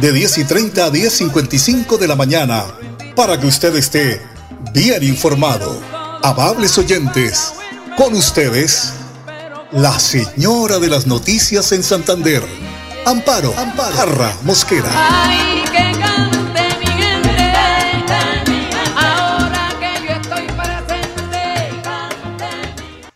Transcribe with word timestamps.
de 0.00 0.12
10 0.12 0.38
y 0.38 0.44
30 0.44 0.84
a 0.84 0.90
10.55 0.90 1.98
de 1.98 2.08
la 2.08 2.16
mañana, 2.16 2.64
para 3.14 3.38
que 3.38 3.46
usted 3.46 3.74
esté 3.76 4.20
bien 4.72 5.02
informado. 5.02 5.80
Amables 6.22 6.76
oyentes, 6.78 7.54
con 7.96 8.14
ustedes, 8.14 8.92
la 9.72 9.98
señora 9.98 10.78
de 10.78 10.88
las 10.88 11.06
noticias 11.06 11.72
en 11.72 11.82
Santander, 11.82 12.42
Amparo, 13.06 13.54
Amparo 13.56 14.32
Mosquera. 14.42 14.90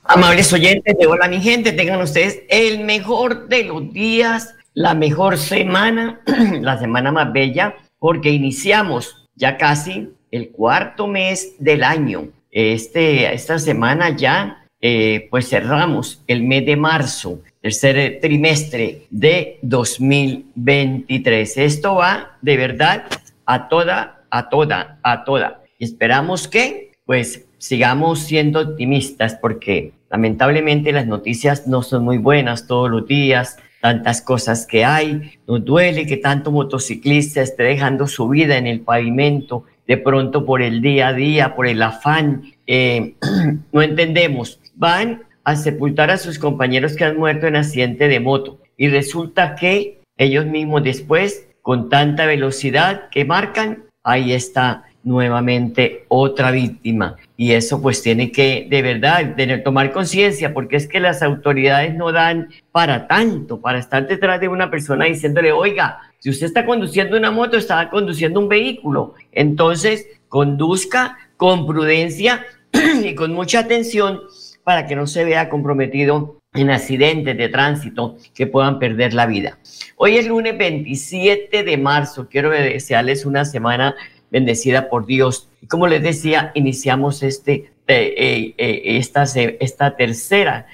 Amables 0.07 0.53
oyentes 0.53 0.97
de 0.99 1.07
Hola 1.07 1.29
mi 1.29 1.41
gente, 1.41 1.73
tengan 1.73 2.01
ustedes 2.01 2.41
el 2.49 2.85
mejor 2.85 3.49
de 3.49 3.65
los 3.65 3.93
días 3.93 4.55
la 4.75 4.95
mejor 4.95 5.39
semana, 5.39 6.21
la 6.61 6.79
semana 6.79 7.13
más 7.13 7.33
bella, 7.33 7.77
porque 7.99 8.31
iniciamos 8.31 9.29
ya 9.37 9.57
casi 9.57 10.11
el 10.31 10.51
cuarto 10.51 11.07
mes 11.07 11.55
del 11.59 11.85
año. 11.85 12.29
Este, 12.51 13.33
esta 13.33 13.59
semana 13.59 14.15
ya, 14.17 14.67
eh, 14.81 15.29
pues 15.31 15.49
cerramos 15.49 16.23
el 16.27 16.43
mes 16.43 16.67
de 16.67 16.77
marzo, 16.77 17.41
tercer 17.63 18.19
trimestre 18.21 19.07
de 19.11 19.59
2023. 19.63 21.57
Esto 21.57 21.95
va 21.95 22.37
de 22.43 22.57
verdad 22.57 23.05
a 23.47 23.69
toda, 23.69 24.25
a 24.31 24.49
toda, 24.49 24.99
a 25.03 25.25
toda. 25.25 25.63
Esperamos 25.79 26.49
que, 26.49 26.93
pues, 27.07 27.47
sigamos 27.59 28.21
siendo 28.21 28.61
optimistas 28.61 29.37
porque 29.41 29.93
lamentablemente 30.11 30.93
las 30.93 31.07
noticias 31.07 31.67
no 31.67 31.83
son 31.83 32.05
muy 32.05 32.19
buenas 32.19 32.67
todos 32.67 32.91
los 32.91 33.07
días 33.07 33.57
tantas 33.85 34.23
cosas 34.23 34.67
que 34.67 34.83
hay, 34.83 35.33
nos 35.47 35.63
duele 35.63 36.07
que 36.07 36.17
tanto 36.17 36.51
motociclista 36.51 37.43
esté 37.43 37.65
dejando 37.65 38.07
su 38.07 38.27
vida 38.31 38.57
en 38.57 38.67
el 38.67 38.81
pavimento, 38.81 39.65
de 39.87 39.99
pronto 39.99 40.47
por 40.47 40.63
el 40.63 40.81
día 40.81 41.09
a 41.09 41.13
día, 41.13 41.55
por 41.55 41.67
el 41.67 41.83
afán, 41.83 42.45
eh, 42.67 43.13
no 43.73 43.83
entendemos, 43.83 44.59
van 44.75 45.25
a 45.45 45.55
sepultar 45.55 46.11
a 46.11 46.17
sus 46.17 46.39
compañeros 46.39 46.97
que 46.97 47.05
han 47.05 47.19
muerto 47.19 47.47
en 47.47 47.57
accidente 47.57 48.09
de 48.09 48.21
moto 48.21 48.59
y 48.79 48.89
resulta 48.89 49.55
que 49.55 50.01
ellos 50.17 50.47
mismos 50.47 50.83
después, 50.83 51.47
con 51.61 51.91
tanta 51.91 52.25
velocidad 52.25 53.11
que 53.11 53.27
marcan, 53.27 53.85
ahí 54.03 54.33
está 54.33 54.85
nuevamente 55.05 56.07
otra 56.09 56.51
víctima. 56.51 57.17
Y 57.37 57.53
eso 57.53 57.81
pues 57.81 58.03
tiene 58.03 58.33
que 58.33 58.67
de 58.69 58.83
verdad 58.83 59.37
tener, 59.37 59.63
tomar 59.63 59.93
conciencia, 59.93 60.53
porque 60.53 60.77
es 60.77 60.89
que 60.89 60.99
las 60.99 61.23
autoridades 61.23 61.95
no 61.95 62.11
dan 62.11 62.49
para 62.73 63.07
tanto, 63.07 63.61
para 63.61 63.79
estar 63.79 64.09
detrás 64.09 64.41
de 64.41 64.49
una 64.49 64.71
persona 64.71 65.05
diciéndole, 65.05 65.53
oiga, 65.53 66.01
si 66.19 66.31
usted 66.31 66.47
está 66.47 66.65
conduciendo 66.65 67.17
una 67.17 67.31
moto, 67.31 67.57
está 67.57 67.91
conduciendo 67.91 68.41
un 68.41 68.49
vehículo. 68.49 69.15
Entonces, 69.33 70.07
conduzca 70.29 71.19
con 71.37 71.67
prudencia 71.67 72.45
y 73.05 73.15
con 73.15 73.33
mucha 73.33 73.61
atención 73.61 74.21
para 74.65 74.87
que 74.87 74.97
no 74.97 75.07
se 75.07 75.25
vea 75.25 75.51
comprometido 75.51 76.41
en 76.55 76.71
accidentes 76.71 77.37
de 77.37 77.49
tránsito 77.49 78.17
que 78.35 78.47
puedan 78.47 78.79
perder 78.79 79.13
la 79.13 79.27
vida. 79.27 79.59
Hoy 79.97 80.17
es 80.17 80.27
lunes 80.27 80.57
27 80.57 81.65
de 81.65 81.77
marzo. 81.77 82.29
Quiero 82.29 82.51
desearles 82.51 83.27
una 83.27 83.45
semana 83.45 83.95
bendecida 84.35 84.89
por 84.89 85.07
Dios. 85.07 85.49
Como 85.69 85.87
les 85.87 86.03
decía, 86.03 86.51
iniciamos 86.57 87.23
este, 87.23 87.71
eh, 87.87 88.15
eh, 88.19 88.55
eh, 88.59 88.83
esta, 88.97 89.23
esta 89.23 89.95
tercera, 89.95 90.67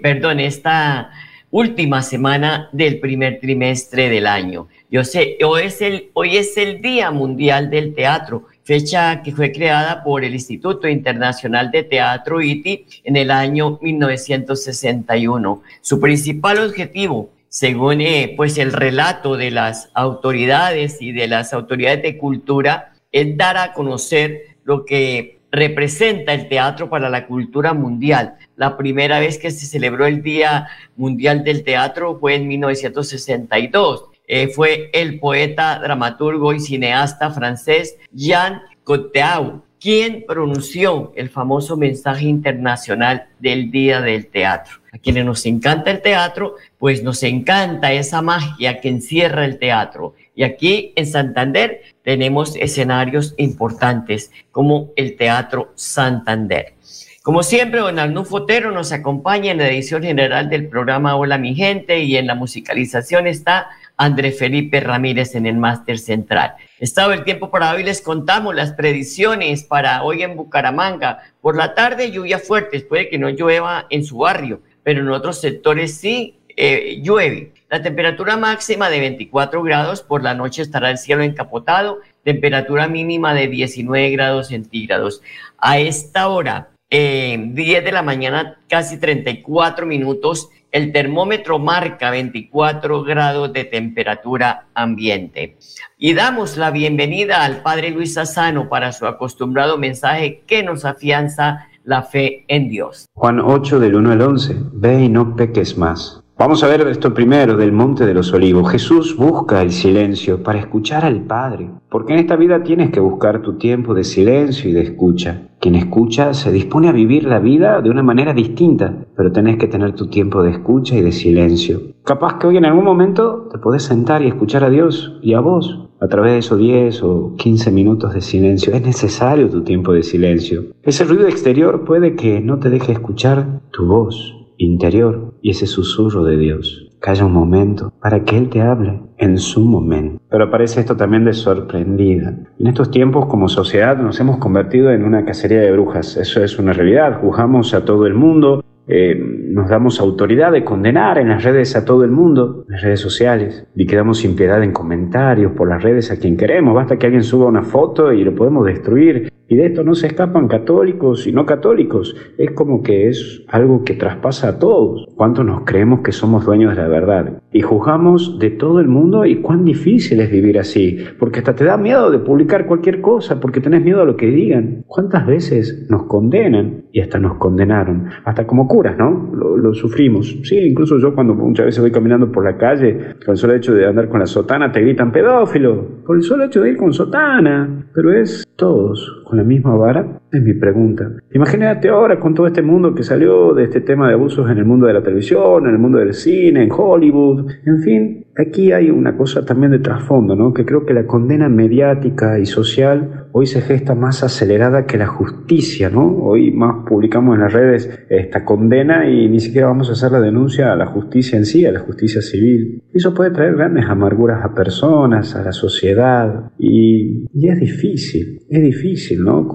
perdón, 0.00 0.38
esta 0.38 1.10
última 1.50 2.02
semana 2.02 2.68
del 2.70 3.00
primer 3.00 3.40
trimestre 3.40 4.08
del 4.08 4.28
año. 4.28 4.68
Yo 4.92 5.02
sé, 5.02 5.38
hoy 5.44 5.62
es 5.62 5.82
el, 5.82 6.10
hoy 6.12 6.36
es 6.36 6.56
el 6.56 6.80
Día 6.80 7.10
Mundial 7.10 7.68
del 7.68 7.96
Teatro, 7.96 8.46
fecha 8.62 9.22
que 9.24 9.32
fue 9.32 9.50
creada 9.50 10.04
por 10.04 10.22
el 10.24 10.32
Instituto 10.32 10.86
Internacional 10.86 11.72
de 11.72 11.82
Teatro 11.82 12.40
ITI 12.40 12.86
en 13.02 13.16
el 13.16 13.32
año 13.32 13.80
1961. 13.82 15.62
Su 15.80 15.98
principal 15.98 16.58
objetivo 16.58 17.30
según 17.48 18.00
pues 18.36 18.58
el 18.58 18.72
relato 18.72 19.36
de 19.36 19.50
las 19.50 19.90
autoridades 19.94 21.02
y 21.02 21.10
de 21.10 21.26
las 21.26 21.52
autoridades 21.52 22.00
de 22.00 22.16
cultura, 22.16 22.92
es 23.12 23.36
dar 23.36 23.56
a 23.56 23.72
conocer 23.72 24.56
lo 24.64 24.84
que 24.84 25.40
representa 25.52 26.32
el 26.32 26.48
teatro 26.48 26.88
para 26.88 27.08
la 27.08 27.26
cultura 27.26 27.72
mundial. 27.74 28.36
La 28.56 28.76
primera 28.76 29.18
vez 29.18 29.38
que 29.38 29.50
se 29.50 29.66
celebró 29.66 30.06
el 30.06 30.22
Día 30.22 30.68
Mundial 30.96 31.42
del 31.42 31.64
Teatro 31.64 32.18
fue 32.18 32.36
en 32.36 32.46
1962. 32.46 34.04
Eh, 34.28 34.48
fue 34.48 34.90
el 34.92 35.18
poeta, 35.18 35.80
dramaturgo 35.80 36.52
y 36.52 36.60
cineasta 36.60 37.30
francés 37.30 37.96
Jean 38.12 38.62
Cocteau 38.84 39.64
quien 39.80 40.24
pronunció 40.26 41.12
el 41.16 41.30
famoso 41.30 41.76
mensaje 41.76 42.26
internacional 42.26 43.28
del 43.38 43.70
Día 43.70 44.00
del 44.02 44.26
Teatro. 44.26 44.76
A 44.92 44.98
quienes 44.98 45.24
nos 45.24 45.46
encanta 45.46 45.90
el 45.90 46.02
teatro, 46.02 46.56
pues 46.78 47.02
nos 47.02 47.22
encanta 47.22 47.92
esa 47.92 48.20
magia 48.20 48.80
que 48.80 48.88
encierra 48.88 49.46
el 49.46 49.58
teatro. 49.58 50.14
Y 50.40 50.42
aquí 50.42 50.94
en 50.96 51.06
Santander 51.06 51.82
tenemos 52.02 52.56
escenarios 52.56 53.34
importantes 53.36 54.32
como 54.50 54.90
el 54.96 55.14
Teatro 55.14 55.70
Santander. 55.74 56.76
Como 57.22 57.42
siempre, 57.42 57.80
don 57.80 57.98
Arnulfo 57.98 58.38
Fotero 58.38 58.70
nos 58.70 58.90
acompaña 58.90 59.52
en 59.52 59.58
la 59.58 59.68
edición 59.68 60.02
general 60.02 60.48
del 60.48 60.70
programa 60.70 61.16
Hola 61.16 61.36
mi 61.36 61.54
gente 61.54 62.00
y 62.00 62.16
en 62.16 62.26
la 62.26 62.34
musicalización 62.34 63.26
está 63.26 63.68
André 63.98 64.32
Felipe 64.32 64.80
Ramírez 64.80 65.34
en 65.34 65.44
el 65.44 65.58
máster 65.58 65.98
central. 65.98 66.54
Estado 66.78 67.12
el 67.12 67.24
tiempo 67.24 67.50
para 67.50 67.74
hoy 67.74 67.82
les 67.82 68.00
contamos 68.00 68.54
las 68.54 68.72
predicciones 68.72 69.64
para 69.64 70.02
hoy 70.04 70.22
en 70.22 70.38
Bucaramanga. 70.38 71.18
Por 71.42 71.54
la 71.54 71.74
tarde 71.74 72.12
lluvias 72.12 72.42
fuertes, 72.42 72.84
puede 72.84 73.10
que 73.10 73.18
no 73.18 73.28
llueva 73.28 73.84
en 73.90 74.06
su 74.06 74.16
barrio, 74.16 74.62
pero 74.82 75.02
en 75.02 75.10
otros 75.10 75.38
sectores 75.38 75.98
sí 75.98 76.39
eh, 76.62 77.00
llueve. 77.02 77.54
La 77.70 77.80
temperatura 77.80 78.36
máxima 78.36 78.90
de 78.90 79.00
24 79.00 79.62
grados, 79.62 80.02
por 80.02 80.22
la 80.22 80.34
noche 80.34 80.60
estará 80.60 80.90
el 80.90 80.98
cielo 80.98 81.22
encapotado, 81.22 82.00
temperatura 82.22 82.86
mínima 82.86 83.32
de 83.32 83.48
19 83.48 84.10
grados 84.10 84.48
centígrados. 84.48 85.22
A 85.56 85.78
esta 85.78 86.28
hora, 86.28 86.68
eh, 86.90 87.38
10 87.40 87.82
de 87.82 87.92
la 87.92 88.02
mañana, 88.02 88.58
casi 88.68 89.00
34 89.00 89.86
minutos, 89.86 90.50
el 90.70 90.92
termómetro 90.92 91.58
marca 91.58 92.10
24 92.10 93.04
grados 93.04 93.54
de 93.54 93.64
temperatura 93.64 94.66
ambiente. 94.74 95.56
Y 95.96 96.12
damos 96.12 96.58
la 96.58 96.70
bienvenida 96.70 97.42
al 97.42 97.62
Padre 97.62 97.90
Luis 97.90 98.14
Sassano 98.14 98.68
para 98.68 98.92
su 98.92 99.06
acostumbrado 99.06 99.78
mensaje 99.78 100.42
que 100.46 100.62
nos 100.62 100.84
afianza 100.84 101.68
la 101.84 102.02
fe 102.02 102.44
en 102.48 102.68
Dios. 102.68 103.06
Juan 103.14 103.40
8 103.40 103.80
del 103.80 103.94
1 103.94 104.12
al 104.12 104.20
11, 104.20 104.56
ve 104.72 105.04
y 105.04 105.08
no 105.08 105.34
peques 105.34 105.78
más. 105.78 106.22
Vamos 106.40 106.64
a 106.64 106.68
ver 106.68 106.80
esto 106.88 107.12
primero 107.12 107.54
del 107.54 107.70
Monte 107.70 108.06
de 108.06 108.14
los 108.14 108.32
Olivos. 108.32 108.70
Jesús 108.70 109.14
busca 109.14 109.60
el 109.60 109.72
silencio 109.72 110.42
para 110.42 110.58
escuchar 110.58 111.04
al 111.04 111.20
Padre, 111.24 111.68
porque 111.90 112.14
en 112.14 112.20
esta 112.20 112.34
vida 112.36 112.62
tienes 112.62 112.88
que 112.88 112.98
buscar 112.98 113.42
tu 113.42 113.58
tiempo 113.58 113.92
de 113.92 114.04
silencio 114.04 114.70
y 114.70 114.72
de 114.72 114.80
escucha. 114.80 115.50
Quien 115.60 115.74
escucha 115.74 116.32
se 116.32 116.50
dispone 116.50 116.88
a 116.88 116.92
vivir 116.92 117.24
la 117.24 117.40
vida 117.40 117.82
de 117.82 117.90
una 117.90 118.02
manera 118.02 118.32
distinta, 118.32 119.04
pero 119.14 119.32
tenés 119.32 119.58
que 119.58 119.66
tener 119.66 119.94
tu 119.94 120.06
tiempo 120.06 120.42
de 120.42 120.52
escucha 120.52 120.96
y 120.96 121.02
de 121.02 121.12
silencio. 121.12 121.82
Capaz 122.04 122.38
que 122.38 122.46
hoy 122.46 122.56
en 122.56 122.64
algún 122.64 122.84
momento 122.84 123.50
te 123.52 123.58
podés 123.58 123.82
sentar 123.82 124.22
y 124.22 124.28
escuchar 124.28 124.64
a 124.64 124.70
Dios 124.70 125.18
y 125.20 125.34
a 125.34 125.40
vos. 125.40 125.90
A 126.00 126.08
través 126.08 126.32
de 126.32 126.38
esos 126.38 126.58
10 126.58 127.02
o 127.02 127.34
15 127.36 127.70
minutos 127.70 128.14
de 128.14 128.22
silencio 128.22 128.72
es 128.72 128.80
necesario 128.80 129.50
tu 129.50 129.62
tiempo 129.62 129.92
de 129.92 130.02
silencio. 130.02 130.68
Ese 130.84 131.04
ruido 131.04 131.28
exterior 131.28 131.84
puede 131.84 132.16
que 132.16 132.40
no 132.40 132.58
te 132.58 132.70
deje 132.70 132.92
escuchar 132.92 133.60
tu 133.72 133.84
voz 133.84 134.38
interior 134.56 135.29
y 135.42 135.50
ese 135.50 135.66
susurro 135.66 136.24
de 136.24 136.36
Dios. 136.36 136.88
Calla 137.00 137.24
un 137.24 137.32
momento 137.32 137.92
para 138.00 138.24
que 138.24 138.36
Él 138.36 138.50
te 138.50 138.60
hable 138.60 139.00
en 139.16 139.38
su 139.38 139.62
momento. 139.62 140.20
Pero 140.28 140.50
parece 140.50 140.80
esto 140.80 140.96
también 140.96 141.24
de 141.24 141.32
sorprendida. 141.32 142.36
En 142.58 142.66
estos 142.66 142.90
tiempos 142.90 143.26
como 143.26 143.48
sociedad 143.48 143.96
nos 143.96 144.20
hemos 144.20 144.38
convertido 144.38 144.90
en 144.90 145.04
una 145.04 145.24
cacería 145.24 145.60
de 145.60 145.72
brujas. 145.72 146.16
Eso 146.16 146.44
es 146.44 146.58
una 146.58 146.72
realidad. 146.72 147.20
Juzgamos 147.20 147.72
a 147.72 147.84
todo 147.84 148.06
el 148.06 148.14
mundo 148.14 148.62
eh, 148.86 149.14
nos 149.50 149.68
damos 149.68 150.00
autoridad 150.00 150.52
de 150.52 150.64
condenar 150.64 151.18
en 151.18 151.28
las 151.28 151.42
redes 151.42 151.76
a 151.76 151.84
todo 151.84 152.04
el 152.04 152.10
mundo, 152.10 152.64
en 152.68 152.74
las 152.74 152.82
redes 152.82 153.00
sociales, 153.00 153.66
y 153.74 153.86
quedamos 153.86 154.18
sin 154.18 154.36
piedad 154.36 154.62
en 154.62 154.72
comentarios 154.72 155.52
por 155.52 155.68
las 155.68 155.82
redes 155.82 156.10
a 156.10 156.18
quien 156.18 156.36
queremos. 156.36 156.74
Basta 156.74 156.96
que 156.96 157.06
alguien 157.06 157.24
suba 157.24 157.46
una 157.46 157.62
foto 157.62 158.12
y 158.12 158.24
lo 158.24 158.34
podemos 158.34 158.66
destruir. 158.66 159.30
Y 159.50 159.56
de 159.56 159.66
esto 159.66 159.82
no 159.82 159.96
se 159.96 160.06
escapan 160.06 160.46
católicos 160.46 161.26
y 161.26 161.32
no 161.32 161.44
católicos. 161.44 162.14
Es 162.38 162.52
como 162.52 162.84
que 162.84 163.08
es 163.08 163.44
algo 163.48 163.82
que 163.82 163.94
traspasa 163.94 164.48
a 164.48 164.58
todos. 164.60 165.08
¿Cuánto 165.16 165.42
nos 165.42 165.64
creemos 165.64 166.02
que 166.02 166.12
somos 166.12 166.46
dueños 166.46 166.76
de 166.76 166.82
la 166.82 166.86
verdad? 166.86 167.42
Y 167.52 167.60
juzgamos 167.62 168.38
de 168.38 168.50
todo 168.50 168.78
el 168.78 168.86
mundo 168.86 169.26
y 169.26 169.40
cuán 169.40 169.64
difícil 169.64 170.20
es 170.20 170.30
vivir 170.30 170.56
así. 170.56 170.98
Porque 171.18 171.40
hasta 171.40 171.56
te 171.56 171.64
da 171.64 171.76
miedo 171.76 172.12
de 172.12 172.20
publicar 172.20 172.66
cualquier 172.66 173.00
cosa 173.00 173.40
porque 173.40 173.60
tenés 173.60 173.82
miedo 173.82 174.02
a 174.02 174.04
lo 174.04 174.16
que 174.16 174.26
digan. 174.26 174.84
¿Cuántas 174.86 175.26
veces 175.26 175.84
nos 175.90 176.04
condenan 176.04 176.84
y 176.92 177.00
hasta 177.00 177.18
nos 177.18 177.36
condenaron? 177.38 178.06
Hasta 178.24 178.46
como 178.46 178.68
curas, 178.68 178.96
¿no? 178.96 179.32
Lo, 179.40 179.74
sufrimos. 179.74 180.38
Sí, 180.42 180.58
incluso 180.58 180.98
yo 180.98 181.14
cuando 181.14 181.34
muchas 181.34 181.66
veces 181.66 181.80
voy 181.80 181.90
caminando 181.90 182.30
por 182.30 182.44
la 182.44 182.56
calle, 182.56 183.16
con 183.24 183.32
el 183.32 183.36
solo 183.36 183.54
hecho 183.54 183.72
de 183.72 183.86
andar 183.86 184.08
con 184.08 184.20
la 184.20 184.26
sotana, 184.26 184.70
te 184.70 184.80
gritan 184.80 185.10
pedófilo. 185.10 186.02
Por 186.04 186.16
el 186.16 186.22
solo 186.22 186.44
hecho 186.44 186.60
de 186.60 186.70
ir 186.70 186.76
con 186.76 186.92
sotana. 186.92 187.86
Pero 187.94 188.12
es 188.12 188.44
todos 188.60 189.22
con 189.24 189.38
la 189.38 189.44
misma 189.44 189.74
vara? 189.74 190.20
Es 190.30 190.42
mi 190.42 190.52
pregunta. 190.52 191.10
Imagínate 191.32 191.88
ahora 191.88 192.20
con 192.20 192.34
todo 192.34 192.46
este 192.46 192.62
mundo 192.62 192.94
que 192.94 193.02
salió 193.02 193.54
de 193.54 193.64
este 193.64 193.80
tema 193.80 194.06
de 194.06 194.14
abusos 194.14 194.50
en 194.50 194.58
el 194.58 194.66
mundo 194.66 194.86
de 194.86 194.92
la 194.92 195.02
televisión, 195.02 195.66
en 195.66 195.72
el 195.72 195.78
mundo 195.78 195.98
del 195.98 196.12
cine, 196.12 196.62
en 196.62 196.70
Hollywood, 196.70 197.50
en 197.64 197.82
fin, 197.82 198.26
aquí 198.36 198.72
hay 198.72 198.90
una 198.90 199.16
cosa 199.16 199.44
también 199.44 199.72
de 199.72 199.78
trasfondo, 199.78 200.36
¿no? 200.36 200.52
Que 200.52 200.64
creo 200.64 200.84
que 200.84 200.94
la 200.94 201.06
condena 201.06 201.48
mediática 201.48 202.38
y 202.38 202.46
social 202.46 203.28
hoy 203.32 203.46
se 203.46 203.60
gesta 203.60 203.94
más 203.94 204.22
acelerada 204.22 204.86
que 204.86 204.98
la 204.98 205.06
justicia, 205.06 205.90
¿no? 205.90 206.16
Hoy 206.18 206.50
más 206.52 206.84
publicamos 206.86 207.36
en 207.36 207.42
las 207.42 207.52
redes 207.52 208.04
esta 208.08 208.44
condena 208.44 209.08
y 209.08 209.28
ni 209.28 209.40
siquiera 209.40 209.68
vamos 209.68 209.88
a 209.88 209.92
hacer 209.92 210.12
la 210.12 210.20
denuncia 210.20 210.72
a 210.72 210.76
la 210.76 210.86
justicia 210.86 211.38
en 211.38 211.44
sí, 211.44 211.64
a 211.64 211.72
la 211.72 211.80
justicia 211.80 212.22
civil. 212.22 212.82
Eso 212.92 213.14
puede 213.14 213.30
traer 213.30 213.54
grandes 213.54 213.86
amarguras 213.86 214.44
a 214.44 214.54
personas, 214.54 215.34
a 215.36 215.42
la 215.42 215.52
sociedad 215.52 216.50
y, 216.58 217.26
y 217.32 217.48
es 217.48 217.58
difícil, 217.60 218.40
es 218.50 218.62
difícil, 218.62 219.22
¿no? 219.22 219.46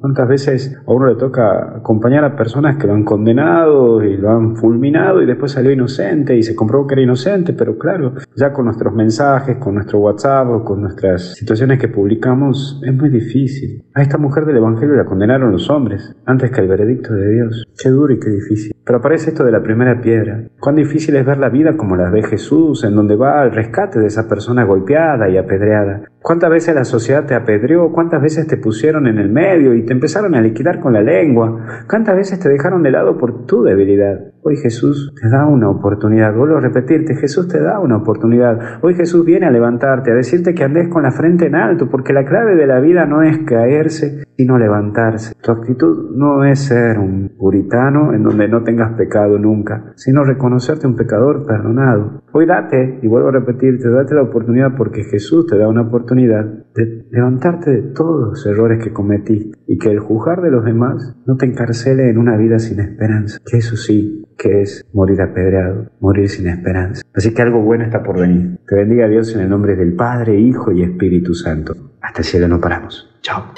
¿Cuántas 0.00 0.28
veces 0.28 0.78
a 0.86 0.92
uno 0.92 1.08
le 1.08 1.16
toca 1.16 1.76
acompañar 1.78 2.24
a 2.24 2.36
personas 2.36 2.76
que 2.76 2.86
lo 2.86 2.94
han 2.94 3.04
condenado 3.04 4.00
y 4.04 4.16
lo 4.16 4.30
han 4.30 4.54
fulminado 4.54 5.20
y 5.20 5.26
después 5.26 5.50
salió 5.50 5.72
inocente 5.72 6.36
y 6.36 6.42
se 6.44 6.54
comprobó 6.54 6.86
que 6.86 6.94
era 6.94 7.02
inocente, 7.02 7.52
pero 7.52 7.76
claro, 7.76 8.14
ya 8.36 8.52
con 8.52 8.66
nuestros 8.66 8.94
mensajes, 8.94 9.56
con 9.56 9.74
nuestro 9.74 9.98
WhatsApp 9.98 10.48
o 10.48 10.64
con 10.64 10.82
nuestras 10.82 11.34
situaciones 11.34 11.80
que 11.80 11.88
publicamos, 11.88 12.80
es 12.86 12.94
muy 12.94 13.08
difícil. 13.08 13.82
A 13.92 14.02
esta 14.02 14.18
mujer 14.18 14.44
del 14.44 14.58
Evangelio 14.58 14.94
la 14.94 15.04
condenaron 15.04 15.50
los 15.50 15.68
hombres 15.68 16.14
antes 16.24 16.52
que 16.52 16.60
el 16.60 16.68
veredicto 16.68 17.12
de 17.12 17.32
Dios. 17.32 17.64
Qué 17.76 17.88
duro 17.88 18.12
y 18.14 18.20
qué 18.20 18.30
difícil. 18.30 18.72
Pero 18.84 18.98
aparece 18.98 19.30
esto 19.30 19.44
de 19.44 19.50
la 19.50 19.62
primera 19.62 20.00
piedra. 20.00 20.44
Cuán 20.60 20.76
difícil 20.76 21.16
es 21.16 21.26
ver 21.26 21.38
la 21.38 21.48
vida 21.48 21.76
como 21.76 21.96
la 21.96 22.10
ve 22.10 22.22
Jesús, 22.22 22.84
en 22.84 22.94
donde 22.94 23.16
va 23.16 23.40
al 23.40 23.50
rescate 23.50 23.98
de 23.98 24.06
esa 24.06 24.28
persona 24.28 24.62
golpeada 24.64 25.28
y 25.28 25.38
apedreada. 25.38 26.04
¿Cuántas 26.24 26.48
veces 26.48 26.74
la 26.74 26.86
sociedad 26.86 27.26
te 27.26 27.34
apedreó? 27.34 27.92
¿Cuántas 27.92 28.22
veces 28.22 28.46
te 28.46 28.56
pusieron 28.56 29.06
en 29.06 29.18
el 29.18 29.28
medio 29.28 29.74
y 29.74 29.84
te 29.84 29.92
empezaron 29.92 30.34
a 30.34 30.40
liquidar 30.40 30.80
con 30.80 30.94
la 30.94 31.02
lengua? 31.02 31.84
¿Cuántas 31.86 32.16
veces 32.16 32.40
te 32.40 32.48
dejaron 32.48 32.82
de 32.82 32.92
lado 32.92 33.18
por 33.18 33.44
tu 33.44 33.62
debilidad? 33.62 34.33
Hoy 34.46 34.56
Jesús 34.58 35.10
te 35.18 35.30
da 35.30 35.46
una 35.46 35.70
oportunidad. 35.70 36.34
Vuelvo 36.34 36.58
a 36.58 36.60
repetirte, 36.60 37.16
Jesús 37.16 37.48
te 37.48 37.62
da 37.62 37.78
una 37.78 37.96
oportunidad. 37.96 38.78
Hoy 38.82 38.92
Jesús 38.92 39.24
viene 39.24 39.46
a 39.46 39.50
levantarte, 39.50 40.12
a 40.12 40.14
decirte 40.14 40.54
que 40.54 40.64
andes 40.64 40.88
con 40.88 41.04
la 41.04 41.12
frente 41.12 41.46
en 41.46 41.54
alto, 41.54 41.88
porque 41.88 42.12
la 42.12 42.26
clave 42.26 42.54
de 42.54 42.66
la 42.66 42.78
vida 42.78 43.06
no 43.06 43.22
es 43.22 43.38
caerse, 43.46 44.22
sino 44.36 44.58
levantarse. 44.58 45.34
Tu 45.42 45.50
actitud 45.50 46.14
no 46.14 46.44
es 46.44 46.58
ser 46.58 46.98
un 46.98 47.32
puritano 47.38 48.12
en 48.12 48.22
donde 48.22 48.46
no 48.46 48.62
tengas 48.62 48.92
pecado 48.98 49.38
nunca, 49.38 49.94
sino 49.96 50.24
reconocerte 50.24 50.86
un 50.86 50.96
pecador 50.96 51.46
perdonado. 51.46 52.22
Hoy 52.32 52.44
date, 52.44 52.98
y 53.00 53.06
vuelvo 53.06 53.28
a 53.28 53.32
repetirte, 53.32 53.88
date 53.88 54.14
la 54.14 54.22
oportunidad 54.22 54.76
porque 54.76 55.04
Jesús 55.04 55.46
te 55.46 55.56
da 55.56 55.68
una 55.68 55.82
oportunidad 55.82 56.44
de 56.74 57.06
levantarte 57.10 57.70
de 57.70 57.82
todos 57.94 58.28
los 58.28 58.46
errores 58.46 58.82
que 58.82 58.92
cometí 58.92 59.52
y 59.66 59.78
que 59.78 59.90
el 59.90 60.00
juzgar 60.00 60.42
de 60.42 60.50
los 60.50 60.64
demás 60.64 61.16
no 61.26 61.36
te 61.36 61.46
encarcele 61.46 62.10
en 62.10 62.18
una 62.18 62.36
vida 62.36 62.58
sin 62.58 62.80
esperanza. 62.80 63.38
Que 63.50 63.58
eso 63.58 63.76
sí, 63.76 64.24
que 64.36 64.62
es 64.62 64.84
morir 64.92 65.20
apedreado, 65.22 65.90
morir 66.00 66.28
sin 66.28 66.48
esperanza. 66.48 67.02
Así 67.14 67.32
que 67.32 67.42
algo 67.42 67.60
bueno 67.60 67.84
está 67.84 68.02
por 68.02 68.20
venir. 68.20 68.58
Te 68.66 68.76
bendiga 68.76 69.08
Dios 69.08 69.34
en 69.34 69.42
el 69.42 69.48
nombre 69.48 69.76
del 69.76 69.94
Padre, 69.94 70.38
Hijo 70.38 70.72
y 70.72 70.82
Espíritu 70.82 71.34
Santo. 71.34 71.74
Hasta 72.00 72.20
el 72.20 72.24
cielo 72.24 72.48
no 72.48 72.60
paramos. 72.60 73.14
Chao. 73.22 73.54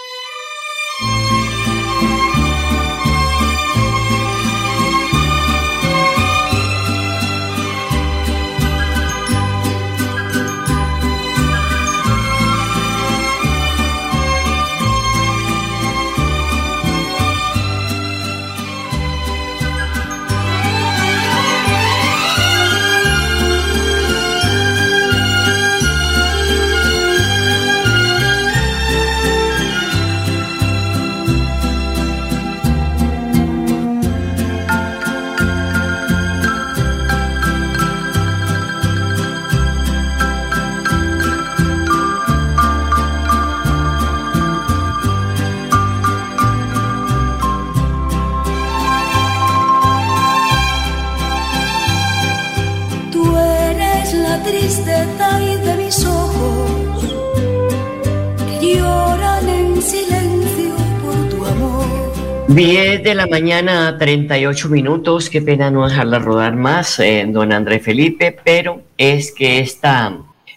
De 62.48 63.14
la 63.14 63.26
mañana, 63.26 63.96
38 63.98 64.68
minutos. 64.68 65.30
Qué 65.30 65.42
pena 65.42 65.70
no 65.70 65.88
dejarla 65.88 66.18
rodar 66.18 66.56
más, 66.56 66.98
eh, 67.00 67.24
don 67.28 67.52
André 67.52 67.80
Felipe, 67.80 68.36
pero 68.44 68.82
es 68.96 69.32
que 69.32 69.58
esta 69.58 70.16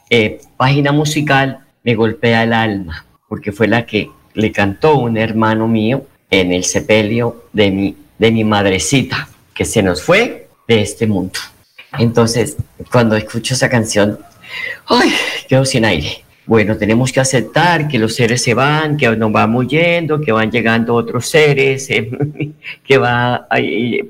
eh, 0.09 0.39
página 0.55 0.91
musical 0.91 1.59
me 1.83 1.95
golpea 1.95 2.43
el 2.43 2.53
alma, 2.53 3.05
porque 3.27 3.51
fue 3.51 3.67
la 3.67 3.85
que 3.85 4.09
le 4.33 4.51
cantó 4.51 4.97
un 4.97 5.17
hermano 5.17 5.67
mío 5.67 6.05
en 6.29 6.53
el 6.53 6.63
sepelio 6.63 7.45
de 7.53 7.71
mi, 7.71 7.97
de 8.17 8.31
mi 8.31 8.43
madrecita, 8.43 9.27
que 9.53 9.65
se 9.65 9.81
nos 9.81 10.01
fue 10.01 10.47
de 10.67 10.81
este 10.81 11.07
mundo. 11.07 11.39
Entonces, 11.97 12.57
cuando 12.91 13.15
escucho 13.15 13.55
esa 13.55 13.69
canción, 13.69 14.19
¡ay! 14.87 15.11
Quedo 15.47 15.65
sin 15.65 15.85
aire 15.85 16.28
bueno, 16.49 16.75
tenemos 16.77 17.11
que 17.11 17.19
aceptar 17.19 17.87
que 17.87 17.99
los 17.99 18.15
seres 18.15 18.41
se 18.41 18.55
van, 18.55 18.97
que 18.97 19.07
nos 19.15 19.31
vamos 19.31 19.67
yendo, 19.67 20.19
que 20.19 20.31
van 20.31 20.49
llegando 20.49 20.95
otros 20.95 21.27
seres, 21.27 21.87
que 22.83 22.97
va, 22.97 23.47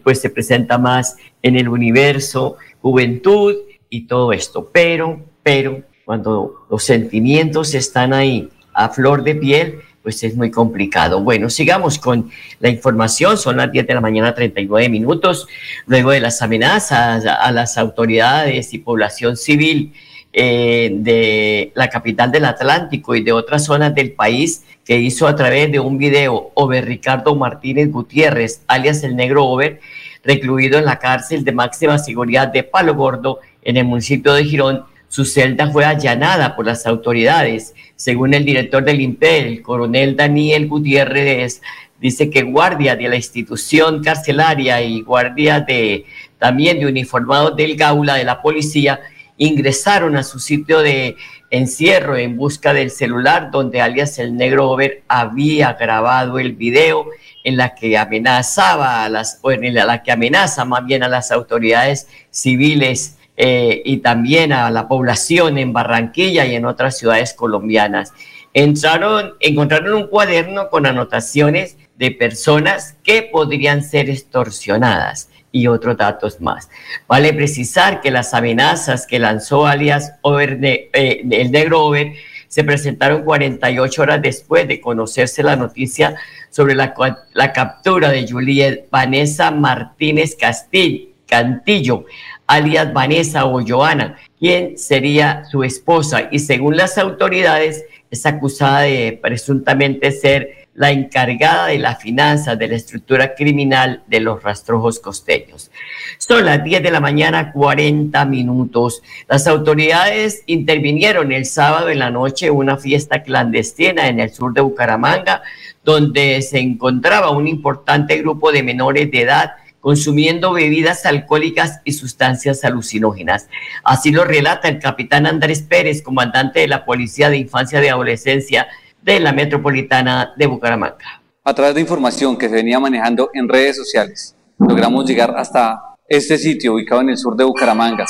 pues 0.01 0.22
se 0.22 0.29
presenta 0.29 0.77
más 0.77 1.17
en 1.43 1.58
el 1.58 1.67
universo, 1.67 2.55
juventud 2.81 3.58
y 3.89 4.08
todo 4.08 4.31
esto. 4.31 4.69
Pero, 4.72 5.19
pero, 5.43 5.81
cuando 6.05 6.65
los 6.69 6.81
sentimientos 6.81 7.74
están 7.74 8.13
ahí 8.13 8.50
a 8.74 8.88
flor 8.88 9.22
de 9.25 9.36
piel, 9.36 9.79
pues 10.01 10.24
es 10.24 10.34
muy 10.38 10.50
complicado. 10.50 11.19
Bueno, 11.19 11.50
sigamos 11.50 12.00
con 12.00 12.31
la 12.62 12.69
información. 12.69 13.38
Son 13.38 13.58
las 13.58 13.69
10 13.69 13.86
de 13.86 13.96
la 13.96 14.00
mañana, 14.00 14.34
39 14.34 14.88
minutos. 14.88 15.46
Luego 15.88 16.12
de 16.12 16.22
las 16.22 16.41
amenazas 16.41 17.25
a 17.25 17.51
las 17.51 17.77
autoridades 17.77 18.74
y 18.74 18.77
población 18.77 19.36
civil 19.36 19.91
eh, 20.32 20.92
de 20.94 21.72
la 21.74 21.90
capital 21.90 22.32
del 22.32 22.46
Atlántico 22.46 23.16
y 23.16 23.24
de 23.24 23.32
otras 23.32 23.66
zonas 23.66 23.96
del 23.96 24.12
país 24.12 24.64
que 24.86 24.98
hizo 25.00 25.28
a 25.28 25.36
través 25.36 25.72
de 25.72 25.80
un 25.80 25.98
video 25.98 26.52
Over 26.54 26.86
Ricardo 26.86 27.36
Martínez 27.36 27.92
Gutiérrez, 27.92 28.62
alias 28.68 29.04
el 29.04 29.16
negro 29.16 29.46
Over, 29.46 29.80
recluido 30.24 30.78
en 30.78 30.86
la 30.86 31.00
cárcel 31.00 31.44
de 31.44 31.52
máxima 31.52 31.98
seguridad 31.98 32.48
de 32.50 32.64
Palo 32.64 32.96
Gordo 32.96 33.40
en 33.64 33.78
el 33.78 33.86
municipio 33.86 34.34
de 34.34 34.44
Girón. 34.44 34.84
Su 35.08 35.26
celda 35.26 35.72
fue 35.72 35.86
allanada 35.86 36.56
por 36.56 36.66
las 36.66 36.86
autoridades. 36.86 37.74
Según 37.96 38.34
el 38.34 38.46
director 38.46 38.84
del 38.84 39.02
INPE, 39.02 39.40
el 39.40 39.62
coronel 39.64 40.16
Daniel 40.16 40.68
Gutiérrez, 40.68 41.62
dice 42.00 42.30
que 42.30 42.44
guardia 42.44 42.96
de 42.96 43.10
la 43.10 43.16
institución 43.16 44.04
carcelaria 44.04 44.82
y 44.82 45.02
guardia 45.02 45.60
de 45.60 46.06
también 46.38 46.80
de 46.80 46.86
uniformados 46.86 47.56
del 47.56 47.76
Gaula 47.76 48.16
de 48.16 48.24
la 48.24 48.42
policía 48.42 49.00
ingresaron 49.39 50.17
a 50.17 50.24
su 50.24 50.38
sitio 50.38 50.79
de 50.79 51.15
encierro 51.50 52.15
en 52.15 52.36
busca 52.38 52.74
del 52.74 52.91
celular 52.91 53.50
donde 53.50 53.81
alias 53.81 54.19
el 54.19 54.36
negro 54.36 54.69
Over 54.69 55.03
había 55.08 55.74
grabado 55.74 56.38
el 56.38 56.53
video 56.53 57.08
en 57.43 57.58
la 57.58 57.74
que 57.74 57.98
amenazaba 57.98 59.03
a 59.03 59.10
las, 59.10 59.39
o 59.41 59.51
en 59.51 59.74
la 59.74 60.03
que 60.03 60.12
amenaza 60.12 60.65
más 60.65 60.86
bien 60.86 61.03
a 61.03 61.08
las 61.08 61.31
autoridades 61.31 62.08
civiles 62.29 63.17
eh, 63.38 63.81
y 63.86 63.98
también 63.98 64.51
a 64.51 64.69
la 64.69 64.89
población 64.89 65.58
en 65.58 65.72
Barranquilla 65.72 66.46
y 66.46 66.55
en 66.55 66.65
otras 66.65 66.98
ciudades 66.98 67.34
colombianas. 67.34 68.13
Entraron, 68.53 69.36
encontraron 69.39 69.93
un 69.93 70.08
cuaderno 70.08 70.69
con 70.69 70.86
anotaciones 70.86 71.77
de 71.98 72.12
personas 72.12 72.98
que 73.03 73.24
podrían 73.24 73.84
ser 73.84 74.10
extorsionadas 74.10 75.29
y 75.51 75.68
otros 75.68 75.98
datos 75.98 76.39
más. 76.41 76.70
Vale 77.08 77.34
precisar 77.34 78.01
que 78.01 78.12
las 78.12 78.34
amenazas 78.34 79.06
que 79.08 79.20
lanzó 79.20 79.65
alias 79.65 80.13
eh, 80.24 80.89
el 81.29 81.51
negro 81.51 81.86
Over 81.86 82.13
se 82.48 82.63
presentaron 82.63 83.24
48 83.24 84.01
horas 84.01 84.22
después 84.22 84.68
de 84.68 84.82
conocerse 84.82 85.44
la 85.44 85.56
noticia 85.56 86.15
sobre 86.50 86.75
la, 86.75 86.94
la 87.34 87.53
captura 87.53 88.10
de 88.10 88.27
Juliet 88.27 88.88
Vanessa 88.89 89.51
Martínez 89.51 90.36
Castillo, 90.36 91.10
Cantillo, 91.27 92.06
alias 92.48 92.91
Vanessa 92.91 93.46
o 93.46 93.63
Joana, 93.65 94.18
quien 94.39 94.77
sería 94.77 95.44
su 95.46 95.63
esposa 95.63 96.27
y 96.32 96.39
según 96.39 96.75
las 96.75 96.98
autoridades 96.98 97.86
es 98.10 98.25
acusada 98.25 98.82
de 98.82 99.20
presuntamente 99.22 100.12
ser 100.12 100.59
la 100.74 100.92
encargada 100.92 101.68
de 101.68 101.80
las 101.80 102.02
finanzas 102.02 102.58
de 102.58 102.68
la 102.68 102.76
estructura 102.76 103.36
criminal 103.36 104.04
de 104.08 104.20
los 104.20 104.42
rastrojos 104.42 105.00
costeños. 105.00 105.72
Son 106.18 106.46
las 106.46 106.64
10 106.64 106.84
de 106.84 106.92
la 106.92 107.00
mañana, 107.00 107.52
40 107.52 108.24
minutos. 108.26 109.02
Las 109.28 109.48
autoridades 109.48 110.44
intervinieron 110.46 111.32
el 111.32 111.46
sábado 111.46 111.90
en 111.90 112.00
la 112.00 112.12
noche 112.12 112.50
una 112.50 112.78
fiesta 112.78 113.24
clandestina 113.24 114.08
en 114.08 114.20
el 114.20 114.32
sur 114.32 114.54
de 114.54 114.62
Bucaramanga, 114.62 115.42
donde 115.84 116.42
se 116.42 116.60
encontraba 116.60 117.32
un 117.32 117.48
importante 117.48 118.18
grupo 118.18 118.52
de 118.52 118.64
menores 118.64 119.12
de 119.12 119.22
edad 119.22 119.52
consumiendo 119.80 120.54
bebidas 120.54 121.06
alcohólicas 121.06 121.82
y 121.86 121.94
sustancias 121.94 122.64
alucinógenas. 122.64 123.48
Así 123.84 124.12
lo 124.12 124.26
relata 124.26 124.68
el 124.68 124.80
capitán 124.80 125.26
Andrés 125.26 125.62
Pérez, 125.62 126.02
comandante 126.02 126.60
de 126.60 126.68
la 126.68 126.86
Policía 126.86 127.30
de 127.30 127.38
Infancia 127.38 127.84
y 127.84 127.88
Adolescencia 127.88 128.68
de 129.01 129.20
la 129.20 129.34
Metropolitana 129.34 130.34
de 130.38 130.46
Bucaramanga. 130.46 131.22
A 131.44 131.53
través 131.53 131.75
de 131.75 131.82
información 131.82 132.38
que 132.38 132.50
se 132.50 132.56
venía 132.56 132.79
manejando 132.79 133.29
en 133.34 133.48
redes 133.48 133.77
sociales, 133.77 134.36
logramos 134.58 135.06
llegar 135.06 135.34
hasta 135.38 135.79
este 136.08 136.38
sitio 136.38 136.74
ubicado 136.74 137.01
en 137.01 137.10
el 137.10 137.18
sur 137.18 137.36
de 137.36 137.44
Bucaramanga, 137.44 138.06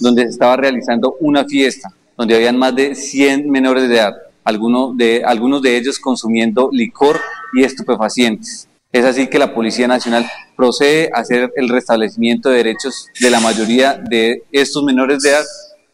donde 0.00 0.22
se 0.22 0.30
estaba 0.30 0.56
realizando 0.56 1.16
una 1.20 1.44
fiesta, 1.44 1.88
donde 2.16 2.34
habían 2.34 2.58
más 2.58 2.74
de 2.74 2.94
100 2.94 3.48
menores 3.50 3.88
de 3.88 3.96
edad, 3.96 4.14
algunos 4.44 4.96
de, 4.96 5.22
algunos 5.24 5.62
de 5.62 5.76
ellos 5.76 5.98
consumiendo 5.98 6.68
licor 6.72 7.20
y 7.52 7.62
estupefacientes. 7.62 8.68
Es 8.90 9.04
así 9.04 9.28
que 9.28 9.38
la 9.38 9.54
Policía 9.54 9.88
Nacional 9.88 10.26
procede 10.56 11.10
a 11.14 11.20
hacer 11.20 11.50
el 11.56 11.68
restablecimiento 11.68 12.50
de 12.50 12.58
derechos 12.58 13.06
de 13.20 13.30
la 13.30 13.40
mayoría 13.40 13.94
de 13.94 14.42
estos 14.52 14.82
menores 14.82 15.22
de 15.22 15.30
edad 15.30 15.44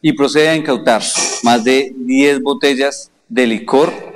y 0.01 0.13
procede 0.13 0.49
a 0.49 0.55
incautar 0.55 1.01
más 1.43 1.63
de 1.63 1.93
10 1.95 2.41
botellas 2.41 3.11
de 3.29 3.47
licor 3.47 4.08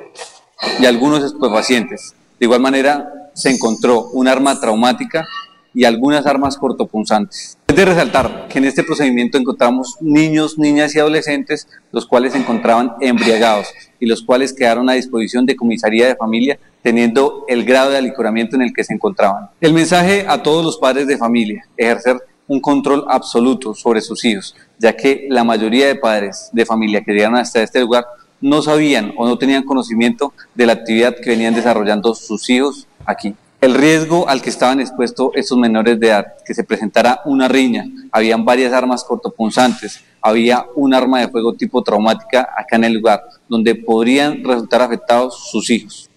y 0.79 0.85
algunos 0.85 1.23
estupefacientes. 1.23 2.15
De 2.39 2.45
igual 2.45 2.61
manera, 2.61 3.29
se 3.33 3.49
encontró 3.49 4.09
un 4.13 4.27
arma 4.27 4.59
traumática 4.59 5.25
y 5.73 5.85
algunas 5.85 6.25
armas 6.25 6.57
cortopunzantes. 6.57 7.57
Es 7.67 7.75
de 7.75 7.85
resaltar 7.85 8.47
que 8.47 8.59
en 8.59 8.65
este 8.65 8.83
procedimiento 8.83 9.37
encontramos 9.37 9.97
niños, 10.01 10.59
niñas 10.59 10.95
y 10.95 10.99
adolescentes, 10.99 11.67
los 11.91 12.05
cuales 12.05 12.33
se 12.33 12.39
encontraban 12.39 12.93
embriagados 13.01 13.67
y 13.99 14.05
los 14.05 14.21
cuales 14.21 14.53
quedaron 14.53 14.89
a 14.89 14.93
disposición 14.93 15.45
de 15.45 15.55
comisaría 15.55 16.07
de 16.07 16.15
familia 16.15 16.59
teniendo 16.83 17.45
el 17.47 17.63
grado 17.63 17.91
de 17.91 17.97
alicoramiento 17.97 18.55
en 18.55 18.61
el 18.63 18.73
que 18.73 18.83
se 18.83 18.93
encontraban. 18.93 19.49
El 19.61 19.73
mensaje 19.73 20.25
a 20.27 20.43
todos 20.43 20.63
los 20.63 20.77
padres 20.77 21.07
de 21.07 21.17
familia, 21.17 21.65
ejercer 21.77 22.21
un 22.47 22.59
control 22.59 23.05
absoluto 23.07 23.73
sobre 23.73 24.01
sus 24.01 24.23
hijos, 24.25 24.55
ya 24.77 24.95
que 24.95 25.27
la 25.29 25.43
mayoría 25.43 25.87
de 25.87 25.95
padres 25.95 26.49
de 26.51 26.65
familia 26.65 27.01
que 27.01 27.13
llegaron 27.13 27.37
hasta 27.37 27.63
este 27.63 27.79
lugar 27.79 28.05
no 28.43 28.61
sabían 28.61 29.13
o 29.17 29.25
no 29.25 29.37
tenían 29.37 29.63
conocimiento 29.63 30.33
de 30.53 30.65
la 30.65 30.73
actividad 30.73 31.15
que 31.15 31.29
venían 31.29 31.55
desarrollando 31.55 32.13
sus 32.13 32.49
hijos 32.49 32.87
aquí. 33.05 33.33
El 33.61 33.73
riesgo 33.73 34.27
al 34.27 34.41
que 34.41 34.49
estaban 34.49 34.81
expuestos 34.81 35.31
estos 35.35 35.57
menores 35.57 35.97
de 35.97 36.07
edad, 36.07 36.25
que 36.45 36.53
se 36.53 36.65
presentara 36.65 37.21
una 37.23 37.47
riña, 37.47 37.85
habían 38.11 38.43
varias 38.43 38.73
armas 38.73 39.05
cortopunzantes, 39.05 40.03
había 40.21 40.65
un 40.75 40.93
arma 40.93 41.21
de 41.21 41.29
fuego 41.29 41.53
tipo 41.53 41.81
traumática 41.81 42.49
acá 42.57 42.75
en 42.75 42.83
el 42.83 42.93
lugar, 42.95 43.21
donde 43.47 43.75
podrían 43.75 44.43
resultar 44.43 44.81
afectados 44.81 45.49
sus 45.49 45.69
hijos. 45.69 46.09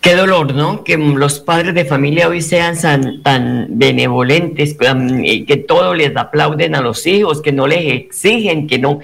Qué 0.00 0.14
dolor, 0.14 0.54
¿no? 0.54 0.84
Que 0.84 0.96
los 0.96 1.40
padres 1.40 1.74
de 1.74 1.84
familia 1.84 2.28
hoy 2.28 2.40
sean 2.40 2.76
tan, 3.22 3.66
benevolentes, 3.70 4.76
que 4.76 5.64
todo 5.66 5.94
les 5.94 6.16
aplauden 6.16 6.74
a 6.76 6.80
los 6.80 7.06
hijos, 7.06 7.42
que 7.42 7.52
no 7.52 7.66
les 7.66 7.92
exigen, 7.92 8.68
que 8.68 8.78
no, 8.78 9.00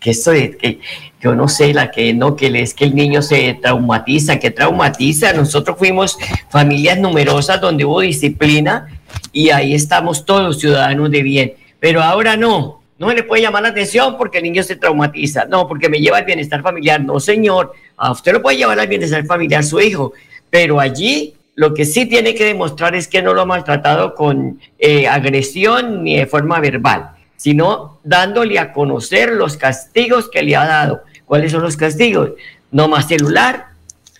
que 0.00 0.10
eso 0.10 0.32
es, 0.32 0.56
que 0.56 0.80
yo 1.22 1.34
no 1.34 1.48
sé, 1.48 1.72
la 1.72 1.90
que 1.90 2.12
no, 2.12 2.36
que 2.36 2.48
es 2.60 2.74
que 2.74 2.84
el 2.84 2.94
niño 2.94 3.22
se 3.22 3.54
traumatiza, 3.54 4.38
que 4.38 4.50
traumatiza. 4.50 5.32
Nosotros 5.32 5.78
fuimos 5.78 6.18
familias 6.50 6.98
numerosas 6.98 7.62
donde 7.62 7.86
hubo 7.86 8.00
disciplina 8.00 8.88
y 9.32 9.48
ahí 9.48 9.74
estamos 9.74 10.26
todos 10.26 10.60
ciudadanos 10.60 11.10
de 11.10 11.22
bien, 11.22 11.54
pero 11.80 12.02
ahora 12.02 12.36
no, 12.36 12.83
no 12.98 13.12
le 13.12 13.24
puede 13.24 13.42
llamar 13.42 13.62
la 13.62 13.70
atención 13.70 14.16
porque 14.16 14.38
el 14.38 14.44
niño 14.44 14.62
se 14.62 14.76
traumatiza. 14.76 15.46
No, 15.46 15.66
porque 15.66 15.88
me 15.88 15.98
lleva 15.98 16.18
al 16.18 16.24
bienestar 16.24 16.62
familiar. 16.62 17.00
No, 17.00 17.18
señor. 17.18 17.72
A 17.96 18.12
usted 18.12 18.32
lo 18.32 18.42
puede 18.42 18.56
llevar 18.56 18.78
al 18.78 18.86
bienestar 18.86 19.24
familiar 19.26 19.64
su 19.64 19.80
hijo. 19.80 20.12
Pero 20.50 20.78
allí 20.78 21.34
lo 21.56 21.74
que 21.74 21.84
sí 21.84 22.06
tiene 22.06 22.34
que 22.34 22.44
demostrar 22.44 22.94
es 22.94 23.08
que 23.08 23.22
no 23.22 23.34
lo 23.34 23.42
ha 23.42 23.46
maltratado 23.46 24.14
con 24.14 24.60
eh, 24.78 25.06
agresión 25.06 26.02
ni 26.04 26.16
de 26.16 26.26
forma 26.26 26.60
verbal, 26.60 27.10
sino 27.36 27.98
dándole 28.02 28.58
a 28.58 28.72
conocer 28.72 29.32
los 29.32 29.56
castigos 29.56 30.28
que 30.30 30.42
le 30.42 30.56
ha 30.56 30.66
dado. 30.66 31.02
¿Cuáles 31.24 31.52
son 31.52 31.62
los 31.62 31.76
castigos? 31.76 32.30
No 32.70 32.88
más 32.88 33.08
celular, 33.08 33.66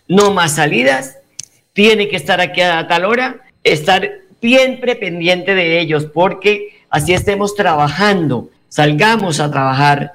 no 0.08 0.32
más 0.32 0.56
salidas, 0.56 1.18
tiene 1.72 2.08
que 2.08 2.16
estar 2.16 2.40
aquí 2.40 2.60
a 2.60 2.86
tal 2.86 3.04
hora, 3.04 3.40
estar 3.64 4.08
siempre 4.40 4.94
pendiente 4.94 5.54
de 5.54 5.80
ellos, 5.80 6.06
porque 6.06 6.80
así 6.88 7.14
estemos 7.14 7.54
trabajando 7.56 8.48
salgamos 8.68 9.40
a 9.40 9.50
trabajar, 9.50 10.12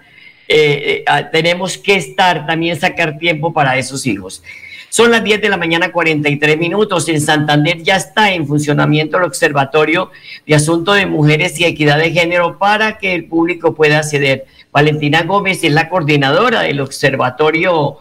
eh, 0.48 1.04
eh, 1.08 1.26
tenemos 1.32 1.78
que 1.78 1.96
estar, 1.96 2.46
también 2.46 2.80
sacar 2.80 3.18
tiempo 3.18 3.54
para 3.54 3.78
esos 3.78 4.06
hijos. 4.06 4.44
Son 4.90 5.12
las 5.12 5.24
10 5.24 5.42
de 5.42 5.50
la 5.50 5.58
mañana, 5.58 5.92
43 5.92 6.58
minutos. 6.58 7.08
En 7.10 7.22
Santander 7.22 7.84
ya 7.84 7.96
está 7.96 8.34
en 8.34 8.48
funcionamiento 8.48 9.18
el 9.18 9.24
Observatorio 9.24 10.10
de 10.48 10.56
Asuntos 10.56 10.96
de 10.96 11.06
Mujeres 11.06 11.60
y 11.60 11.66
Equidad 11.66 12.00
de 12.00 12.12
Género 12.12 12.58
para 12.58 12.98
que 12.98 13.14
el 13.14 13.26
público 13.26 13.76
pueda 13.76 14.00
acceder. 14.00 14.46
Valentina 14.72 15.24
Gómez 15.24 15.64
es 15.64 15.72
la 15.72 15.90
coordinadora 15.90 16.62
del 16.62 16.82
observatorio 16.82 17.98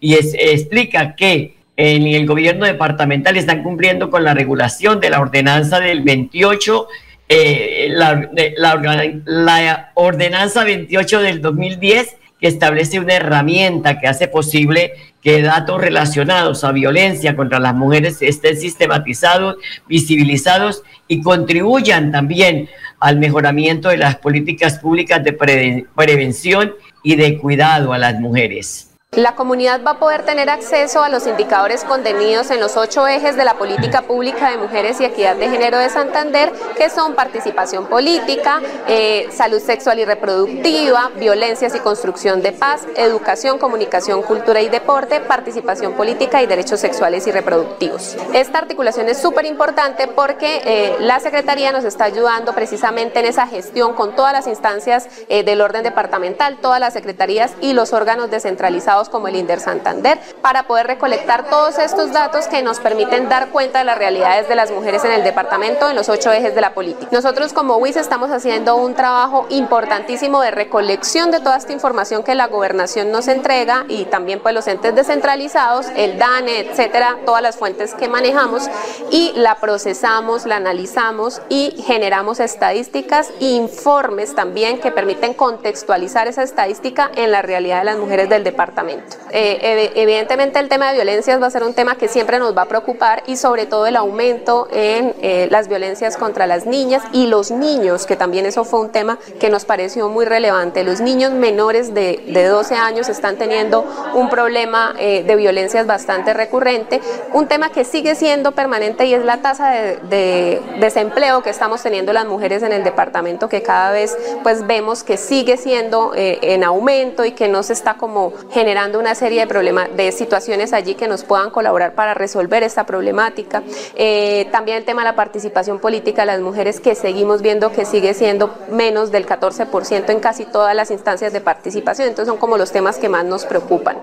y 0.00 0.14
explica 0.14 1.14
que 1.14 1.54
en 1.76 2.06
el 2.06 2.26
gobierno 2.26 2.66
departamental 2.66 3.36
están 3.36 3.62
cumpliendo 3.62 4.10
con 4.10 4.24
la 4.24 4.34
regulación 4.34 5.00
de 5.00 5.10
la 5.10 5.20
ordenanza 5.20 5.80
del 5.80 6.02
28 6.02 6.88
eh, 7.34 7.88
la, 7.88 8.28
la, 8.56 9.90
ordenanza 9.94 10.64
28 10.64 11.20
del 11.22 11.40
2010 11.40 12.16
que 12.38 12.46
establece 12.46 13.00
una 13.00 13.14
herramienta 13.14 13.98
que 13.98 14.06
hace 14.06 14.28
posible 14.28 14.92
que 15.22 15.40
datos 15.40 15.80
relacionados 15.80 16.62
a 16.62 16.72
violencia 16.72 17.34
contra 17.34 17.58
las 17.58 17.74
mujeres 17.74 18.20
estén 18.20 18.58
sistematizados, 18.58 19.56
visibilizados 19.88 20.82
y 21.08 21.22
contribuyan 21.22 22.12
también 22.12 22.68
al 23.00 23.18
mejoramiento 23.18 23.88
de 23.88 23.96
las 23.96 24.16
políticas 24.16 24.78
públicas 24.78 25.24
de 25.24 25.32
prevención 25.32 26.74
y 27.02 27.16
de 27.16 27.38
cuidado 27.38 27.94
a 27.94 27.98
las 27.98 28.20
mujeres. 28.20 28.91
La 29.14 29.34
comunidad 29.34 29.82
va 29.86 29.90
a 29.90 29.98
poder 29.98 30.24
tener 30.24 30.48
acceso 30.48 31.02
a 31.02 31.10
los 31.10 31.26
indicadores 31.26 31.84
contenidos 31.84 32.50
en 32.50 32.60
los 32.60 32.78
ocho 32.78 33.06
ejes 33.06 33.36
de 33.36 33.44
la 33.44 33.58
política 33.58 34.00
pública 34.00 34.50
de 34.50 34.56
mujeres 34.56 35.02
y 35.02 35.04
equidad 35.04 35.36
de 35.36 35.50
género 35.50 35.76
de 35.76 35.90
Santander, 35.90 36.50
que 36.78 36.88
son 36.88 37.14
participación 37.14 37.88
política, 37.88 38.62
eh, 38.88 39.28
salud 39.30 39.60
sexual 39.60 39.98
y 39.98 40.06
reproductiva, 40.06 41.10
violencias 41.16 41.74
y 41.74 41.80
construcción 41.80 42.40
de 42.40 42.52
paz, 42.52 42.86
educación, 42.96 43.58
comunicación, 43.58 44.22
cultura 44.22 44.62
y 44.62 44.70
deporte, 44.70 45.20
participación 45.20 45.92
política 45.92 46.42
y 46.42 46.46
derechos 46.46 46.80
sexuales 46.80 47.26
y 47.26 47.32
reproductivos. 47.32 48.16
Esta 48.32 48.60
articulación 48.60 49.10
es 49.10 49.20
súper 49.20 49.44
importante 49.44 50.08
porque 50.08 50.62
eh, 50.64 50.96
la 51.00 51.20
Secretaría 51.20 51.70
nos 51.70 51.84
está 51.84 52.04
ayudando 52.04 52.54
precisamente 52.54 53.20
en 53.20 53.26
esa 53.26 53.46
gestión 53.46 53.92
con 53.92 54.16
todas 54.16 54.32
las 54.32 54.46
instancias 54.46 55.06
eh, 55.28 55.42
del 55.42 55.60
orden 55.60 55.82
departamental, 55.82 56.56
todas 56.62 56.80
las 56.80 56.94
secretarías 56.94 57.52
y 57.60 57.74
los 57.74 57.92
órganos 57.92 58.30
descentralizados 58.30 59.01
como 59.08 59.28
el 59.28 59.36
INDER 59.36 59.60
Santander, 59.60 60.18
para 60.40 60.64
poder 60.64 60.86
recolectar 60.86 61.48
todos 61.48 61.78
estos 61.78 62.12
datos 62.12 62.46
que 62.48 62.62
nos 62.62 62.80
permiten 62.80 63.28
dar 63.28 63.48
cuenta 63.48 63.80
de 63.80 63.84
las 63.84 63.98
realidades 63.98 64.48
de 64.48 64.54
las 64.54 64.70
mujeres 64.70 65.04
en 65.04 65.12
el 65.12 65.24
departamento 65.24 65.88
en 65.88 65.96
los 65.96 66.08
ocho 66.08 66.32
ejes 66.32 66.54
de 66.54 66.60
la 66.60 66.74
política. 66.74 67.08
Nosotros 67.10 67.52
como 67.52 67.76
WIS 67.76 67.96
estamos 67.96 68.30
haciendo 68.30 68.76
un 68.76 68.94
trabajo 68.94 69.46
importantísimo 69.50 70.40
de 70.40 70.50
recolección 70.50 71.30
de 71.30 71.40
toda 71.40 71.56
esta 71.56 71.72
información 71.72 72.22
que 72.22 72.34
la 72.34 72.46
gobernación 72.46 73.10
nos 73.10 73.28
entrega 73.28 73.84
y 73.88 74.04
también 74.04 74.40
pues 74.40 74.54
los 74.54 74.66
entes 74.66 74.94
descentralizados, 74.94 75.86
el 75.96 76.18
DANE, 76.18 76.60
etcétera, 76.60 77.18
todas 77.24 77.42
las 77.42 77.56
fuentes 77.56 77.94
que 77.94 78.08
manejamos 78.08 78.68
y 79.10 79.32
la 79.34 79.56
procesamos, 79.56 80.46
la 80.46 80.56
analizamos 80.56 81.40
y 81.48 81.82
generamos 81.86 82.40
estadísticas 82.40 83.30
e 83.40 83.50
informes 83.52 84.34
también 84.34 84.80
que 84.80 84.90
permiten 84.92 85.34
contextualizar 85.34 86.28
esa 86.28 86.42
estadística 86.42 87.10
en 87.16 87.30
la 87.30 87.42
realidad 87.42 87.80
de 87.80 87.84
las 87.84 87.98
mujeres 87.98 88.28
del 88.28 88.44
departamento. 88.44 88.91
Eh, 89.30 89.92
evidentemente 89.94 90.58
el 90.58 90.68
tema 90.68 90.88
de 90.88 90.94
violencias 90.94 91.40
va 91.40 91.46
a 91.46 91.50
ser 91.50 91.64
un 91.64 91.72
tema 91.74 91.96
que 91.96 92.08
siempre 92.08 92.38
nos 92.38 92.56
va 92.56 92.62
a 92.62 92.66
preocupar 92.66 93.22
y 93.26 93.36
sobre 93.36 93.66
todo 93.66 93.86
el 93.86 93.96
aumento 93.96 94.68
en 94.70 95.14
eh, 95.22 95.48
las 95.50 95.68
violencias 95.68 96.16
contra 96.16 96.46
las 96.46 96.66
niñas 96.66 97.02
y 97.12 97.26
los 97.26 97.50
niños, 97.50 98.04
que 98.06 98.16
también 98.16 98.44
eso 98.46 98.64
fue 98.64 98.80
un 98.80 98.90
tema 98.90 99.18
que 99.40 99.48
nos 99.48 99.64
pareció 99.64 100.08
muy 100.08 100.24
relevante. 100.24 100.84
Los 100.84 101.00
niños 101.00 101.32
menores 101.32 101.94
de, 101.94 102.22
de 102.26 102.44
12 102.44 102.74
años 102.74 103.08
están 103.08 103.36
teniendo 103.36 103.84
un 104.14 104.28
problema 104.28 104.94
eh, 104.98 105.22
de 105.26 105.36
violencias 105.36 105.86
bastante 105.86 106.34
recurrente, 106.34 107.00
un 107.32 107.46
tema 107.48 107.70
que 107.70 107.84
sigue 107.84 108.14
siendo 108.14 108.52
permanente 108.52 109.06
y 109.06 109.14
es 109.14 109.24
la 109.24 109.38
tasa 109.38 109.70
de, 109.70 109.96
de 110.08 110.60
desempleo 110.78 111.42
que 111.42 111.50
estamos 111.50 111.82
teniendo 111.82 112.12
las 112.12 112.26
mujeres 112.26 112.62
en 112.62 112.72
el 112.72 112.84
departamento, 112.84 113.48
que 113.48 113.62
cada 113.62 113.92
vez 113.92 114.16
pues 114.42 114.66
vemos 114.66 115.04
que 115.04 115.16
sigue 115.16 115.56
siendo 115.56 116.12
eh, 116.14 116.38
en 116.42 116.64
aumento 116.64 117.24
y 117.24 117.32
que 117.32 117.48
no 117.48 117.62
se 117.62 117.72
está 117.72 117.94
como 117.94 118.32
generando 118.50 118.81
una 118.90 119.14
serie 119.14 119.40
de 119.40 119.46
problemas, 119.46 119.88
de 119.96 120.10
situaciones 120.12 120.72
allí 120.72 120.94
que 120.94 121.08
nos 121.08 121.24
puedan 121.24 121.50
colaborar 121.50 121.94
para 121.94 122.14
resolver 122.14 122.62
esta 122.62 122.84
problemática. 122.84 123.62
Eh, 123.94 124.48
también 124.50 124.78
el 124.78 124.84
tema 124.84 125.02
de 125.02 125.10
la 125.10 125.16
participación 125.16 125.78
política 125.78 126.22
de 126.22 126.26
las 126.26 126.40
mujeres 126.40 126.80
que 126.80 126.94
seguimos 126.94 127.42
viendo 127.42 127.72
que 127.72 127.84
sigue 127.84 128.14
siendo 128.14 128.54
menos 128.70 129.12
del 129.12 129.26
14% 129.26 130.10
en 130.10 130.20
casi 130.20 130.44
todas 130.44 130.74
las 130.74 130.90
instancias 130.90 131.32
de 131.32 131.40
participación. 131.40 132.08
Entonces 132.08 132.30
son 132.30 132.38
como 132.38 132.58
los 132.58 132.72
temas 132.72 132.98
que 132.98 133.08
más 133.08 133.24
nos 133.24 133.44
preocupan. 133.44 133.96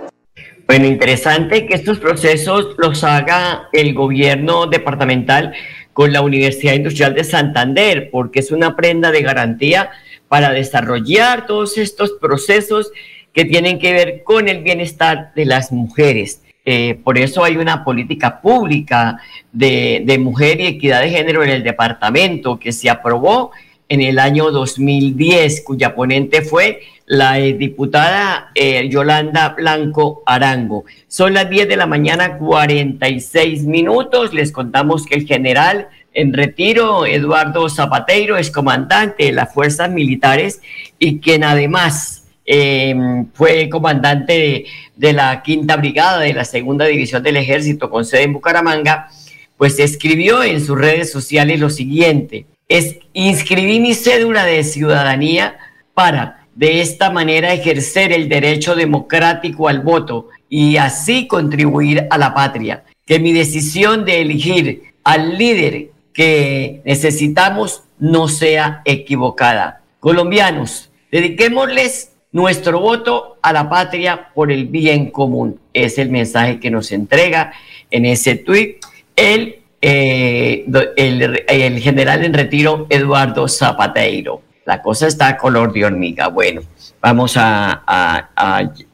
Bueno, 0.65 0.85
interesante 0.85 1.65
que 1.65 1.73
estos 1.73 1.99
procesos 1.99 2.75
los 2.77 3.03
haga 3.03 3.69
el 3.73 3.93
gobierno 3.93 4.67
departamental 4.67 5.53
con 5.93 6.13
la 6.13 6.21
Universidad 6.21 6.75
Industrial 6.75 7.13
de 7.13 7.23
Santander, 7.23 8.09
porque 8.11 8.39
es 8.39 8.51
una 8.51 8.75
prenda 8.75 9.11
de 9.11 9.21
garantía 9.21 9.89
para 10.27 10.51
desarrollar 10.51 11.45
todos 11.47 11.77
estos 11.77 12.11
procesos 12.21 12.91
que 13.33 13.45
tienen 13.45 13.79
que 13.79 13.93
ver 13.93 14.23
con 14.23 14.47
el 14.47 14.63
bienestar 14.63 15.33
de 15.35 15.45
las 15.45 15.71
mujeres. 15.71 16.41
Eh, 16.65 16.99
por 17.03 17.17
eso 17.17 17.43
hay 17.43 17.57
una 17.57 17.83
política 17.83 18.41
pública 18.41 19.19
de, 19.51 20.03
de, 20.05 20.17
mujer 20.19 20.59
y 20.59 20.67
equidad 20.67 21.01
de 21.01 21.09
género 21.09 21.43
en 21.43 21.49
el 21.49 21.63
departamento 21.63 22.59
que 22.59 22.71
se 22.71 22.89
aprobó 22.89 23.51
en 23.87 24.01
el 24.01 24.19
año 24.19 24.51
2010, 24.51 25.63
cuya 25.63 25.95
ponente 25.95 26.43
fue 26.43 26.81
la 27.09 27.33
diputada 27.33 28.51
eh, 28.53 28.87
Yolanda 28.87 29.49
Blanco 29.49 30.21
Arango. 30.27 30.85
Son 31.07 31.33
las 31.33 31.49
10 31.49 31.67
de 31.67 31.75
la 31.75 31.87
mañana, 31.87 32.37
46 32.37 33.63
minutos. 33.63 34.31
Les 34.31 34.51
contamos 34.51 35.07
que 35.07 35.15
el 35.15 35.25
general 35.25 35.87
en 36.13 36.33
retiro, 36.33 37.07
Eduardo 37.07 37.67
Zapateiro, 37.67 38.37
es 38.37 38.51
comandante 38.51 39.25
de 39.25 39.31
las 39.31 39.51
fuerzas 39.51 39.89
militares 39.89 40.61
y 40.99 41.19
quien 41.19 41.43
además 41.43 42.18
eh, 42.51 42.95
fue 43.35 43.69
comandante 43.69 44.33
de, 44.33 44.65
de, 44.95 45.13
la 45.13 45.43
quinta 45.43 45.77
brigada 45.77 46.21
de 46.21 46.33
la 46.33 46.43
segunda 46.43 46.85
división 46.85 47.21
del 47.21 47.37
ejército 47.37 47.91
con 47.91 48.05
sede 48.05 48.23
en 48.23 48.33
Bucaramanga, 48.33 49.07
pues 49.55 49.77
escribió 49.77 50.41
en 50.41 50.59
sus 50.65 50.75
redes 50.75 51.11
sociales 51.11 51.59
lo 51.59 51.69
siguiente, 51.69 52.47
es 52.67 52.97
inscribí 53.13 53.79
mi 53.79 53.93
cédula 53.93 54.45
de 54.45 54.63
ciudadanía 54.63 55.59
para 55.93 56.47
de 56.55 56.81
esta 56.81 57.11
manera 57.11 57.53
ejercer 57.53 58.11
el 58.11 58.27
derecho 58.27 58.73
democrático 58.75 59.67
al 59.67 59.81
voto 59.81 60.29
y 60.49 60.77
así 60.77 61.27
contribuir 61.27 62.07
a 62.09 62.17
la 62.17 62.33
patria. 62.33 62.83
Que 63.05 63.19
mi 63.19 63.31
decisión 63.31 64.05
de 64.05 64.21
elegir 64.21 64.95
al 65.03 65.37
líder 65.37 65.91
que 66.13 66.81
necesitamos 66.83 67.83
no 67.99 68.27
sea 68.27 68.81
equivocada. 68.85 69.83
Colombianos, 69.99 70.89
dediquémosles 71.11 72.13
nuestro 72.31 72.79
voto 72.79 73.37
a 73.41 73.53
la 73.53 73.69
patria 73.69 74.29
por 74.33 74.51
el 74.51 74.67
bien 74.67 75.11
común. 75.11 75.59
Es 75.73 75.97
el 75.97 76.09
mensaje 76.09 76.59
que 76.59 76.71
nos 76.71 76.91
entrega 76.91 77.53
en 77.89 78.05
ese 78.05 78.35
tuit 78.35 78.77
el, 79.15 79.59
eh, 79.81 80.65
el, 80.97 81.79
general 81.79 82.23
en 82.23 82.33
retiro 82.33 82.87
Eduardo 82.89 83.47
Zapateiro 83.47 84.41
la 84.69 84.83
cosa 84.83 85.07
está 85.07 85.29
a 85.29 85.37
color 85.37 85.73
de 85.73 85.83
hormiga. 85.83 86.27
Bueno, 86.27 86.61
vamos 87.01 87.35
a, 87.37 87.81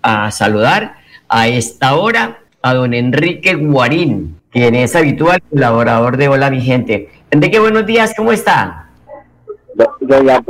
a, 0.02 0.32
saludar 0.32 0.96
a 1.28 1.50
esta 1.50 1.96
hora 1.98 2.40
a 2.62 2.74
don 2.74 2.94
Enrique 2.94 3.56
Guarín, 3.56 4.40
quien 4.52 4.74
es 4.74 4.96
habitual 4.96 5.42
colaborador 5.50 6.16
de 6.16 6.30
Hola 6.30 6.50
mi 6.50 6.62
gente. 6.62 7.10
Enrique, 7.30 7.60
buenos 7.60 7.86
días, 7.86 8.14
¿cómo 8.16 8.32
está? 8.32 8.88
Doña 10.00 10.42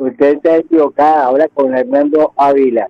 usted 0.00 0.36
está 0.36 0.56
equivocada 0.56 1.24
ahora 1.24 1.48
con 1.48 1.74
Hernando 1.74 2.32
Ávila. 2.36 2.88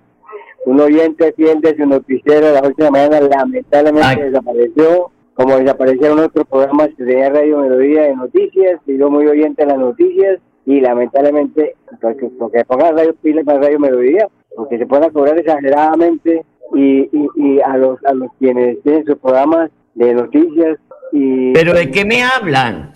Un 0.65 0.79
oyente 0.79 1.33
de 1.37 1.75
su 1.75 1.85
noticiero 1.85 2.47
de 2.47 2.53
la 2.53 2.67
última 2.67 2.91
mañana 2.91 3.19
lamentablemente 3.19 4.23
desapareció, 4.25 5.11
como 5.33 5.57
desaparecieron 5.57 6.19
otros 6.19 6.47
programas 6.47 6.89
que 6.89 7.03
tenía 7.03 7.29
Radio 7.29 7.59
Melodía 7.59 8.03
de 8.03 8.15
Noticias, 8.15 8.79
y 8.85 8.97
yo 8.97 9.09
muy 9.09 9.25
oyente 9.27 9.63
de 9.63 9.71
las 9.71 9.79
noticias, 9.79 10.39
y 10.65 10.79
lamentablemente 10.79 11.75
porque, 11.99 12.29
porque 12.37 12.63
pongan 12.65 12.95
radio 12.95 13.15
pila 13.21 13.43
para 13.43 13.59
radio 13.59 13.79
melodía 13.79 14.27
porque 14.55 14.77
se 14.77 14.85
pueden 14.85 15.09
cobrar 15.11 15.37
exageradamente 15.37 16.45
y, 16.73 17.09
y, 17.35 17.59
a 17.61 17.77
los 17.77 18.03
a 18.05 18.13
los 18.13 18.29
quienes 18.39 18.81
tienen 18.83 19.05
sus 19.05 19.17
programas 19.17 19.71
de 19.95 20.13
noticias 20.13 20.77
y 21.11 21.51
pero 21.53 21.73
de 21.73 21.89
qué 21.89 22.05
me 22.05 22.23
hablan 22.23 22.91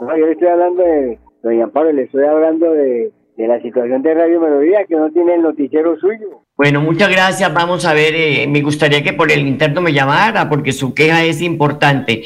no, 0.00 0.16
yo 0.16 0.26
le 0.26 0.32
estoy 0.32 0.48
hablando 0.48 0.82
de 0.82 1.18
doña 1.42 1.68
Pablo 1.68 1.92
le 1.92 2.02
estoy 2.02 2.24
hablando 2.24 2.72
de, 2.72 3.10
de 3.40 3.48
la 3.48 3.60
situación 3.62 4.02
de 4.02 4.14
Radio 4.14 4.40
Melodía 4.40 4.84
que 4.88 4.96
no 4.96 5.10
tiene 5.10 5.34
el 5.34 5.42
noticiero 5.42 5.98
suyo 5.98 6.44
bueno, 6.60 6.82
muchas 6.82 7.08
gracias. 7.08 7.54
Vamos 7.54 7.86
a 7.86 7.94
ver, 7.94 8.14
eh, 8.14 8.46
me 8.46 8.60
gustaría 8.60 9.02
que 9.02 9.14
por 9.14 9.32
el 9.32 9.48
interno 9.48 9.80
me 9.80 9.94
llamara 9.94 10.46
porque 10.50 10.72
su 10.72 10.92
queja 10.92 11.24
es 11.24 11.40
importante. 11.40 12.24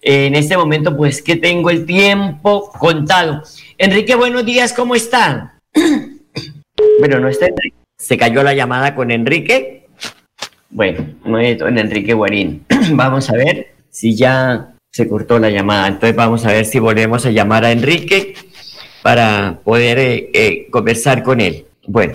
Eh, 0.00 0.24
en 0.24 0.34
este 0.36 0.56
momento, 0.56 0.96
pues 0.96 1.20
que 1.20 1.36
tengo 1.36 1.68
el 1.68 1.84
tiempo 1.84 2.70
contado. 2.78 3.42
Enrique, 3.76 4.14
buenos 4.14 4.46
días, 4.46 4.72
¿cómo 4.72 4.94
están? 4.94 5.52
bueno, 6.98 7.20
no 7.20 7.28
está 7.28 7.44
Enrique. 7.44 7.76
Se 7.98 8.16
cayó 8.16 8.42
la 8.42 8.54
llamada 8.54 8.94
con 8.94 9.10
Enrique. 9.10 9.86
Bueno, 10.70 11.04
no 11.26 11.38
es 11.38 11.60
en 11.60 11.76
Enrique 11.76 12.14
Guarín. 12.14 12.64
vamos 12.92 13.28
a 13.28 13.34
ver 13.34 13.66
si 13.90 14.16
ya 14.16 14.72
se 14.90 15.06
cortó 15.06 15.38
la 15.38 15.50
llamada. 15.50 15.88
Entonces 15.88 16.16
vamos 16.16 16.46
a 16.46 16.52
ver 16.52 16.64
si 16.64 16.78
volvemos 16.78 17.26
a 17.26 17.30
llamar 17.30 17.66
a 17.66 17.72
Enrique 17.72 18.32
para 19.04 19.60
poder 19.62 19.98
eh, 19.98 20.30
eh, 20.32 20.66
conversar 20.70 21.22
con 21.22 21.38
él. 21.42 21.66
Bueno, 21.86 22.14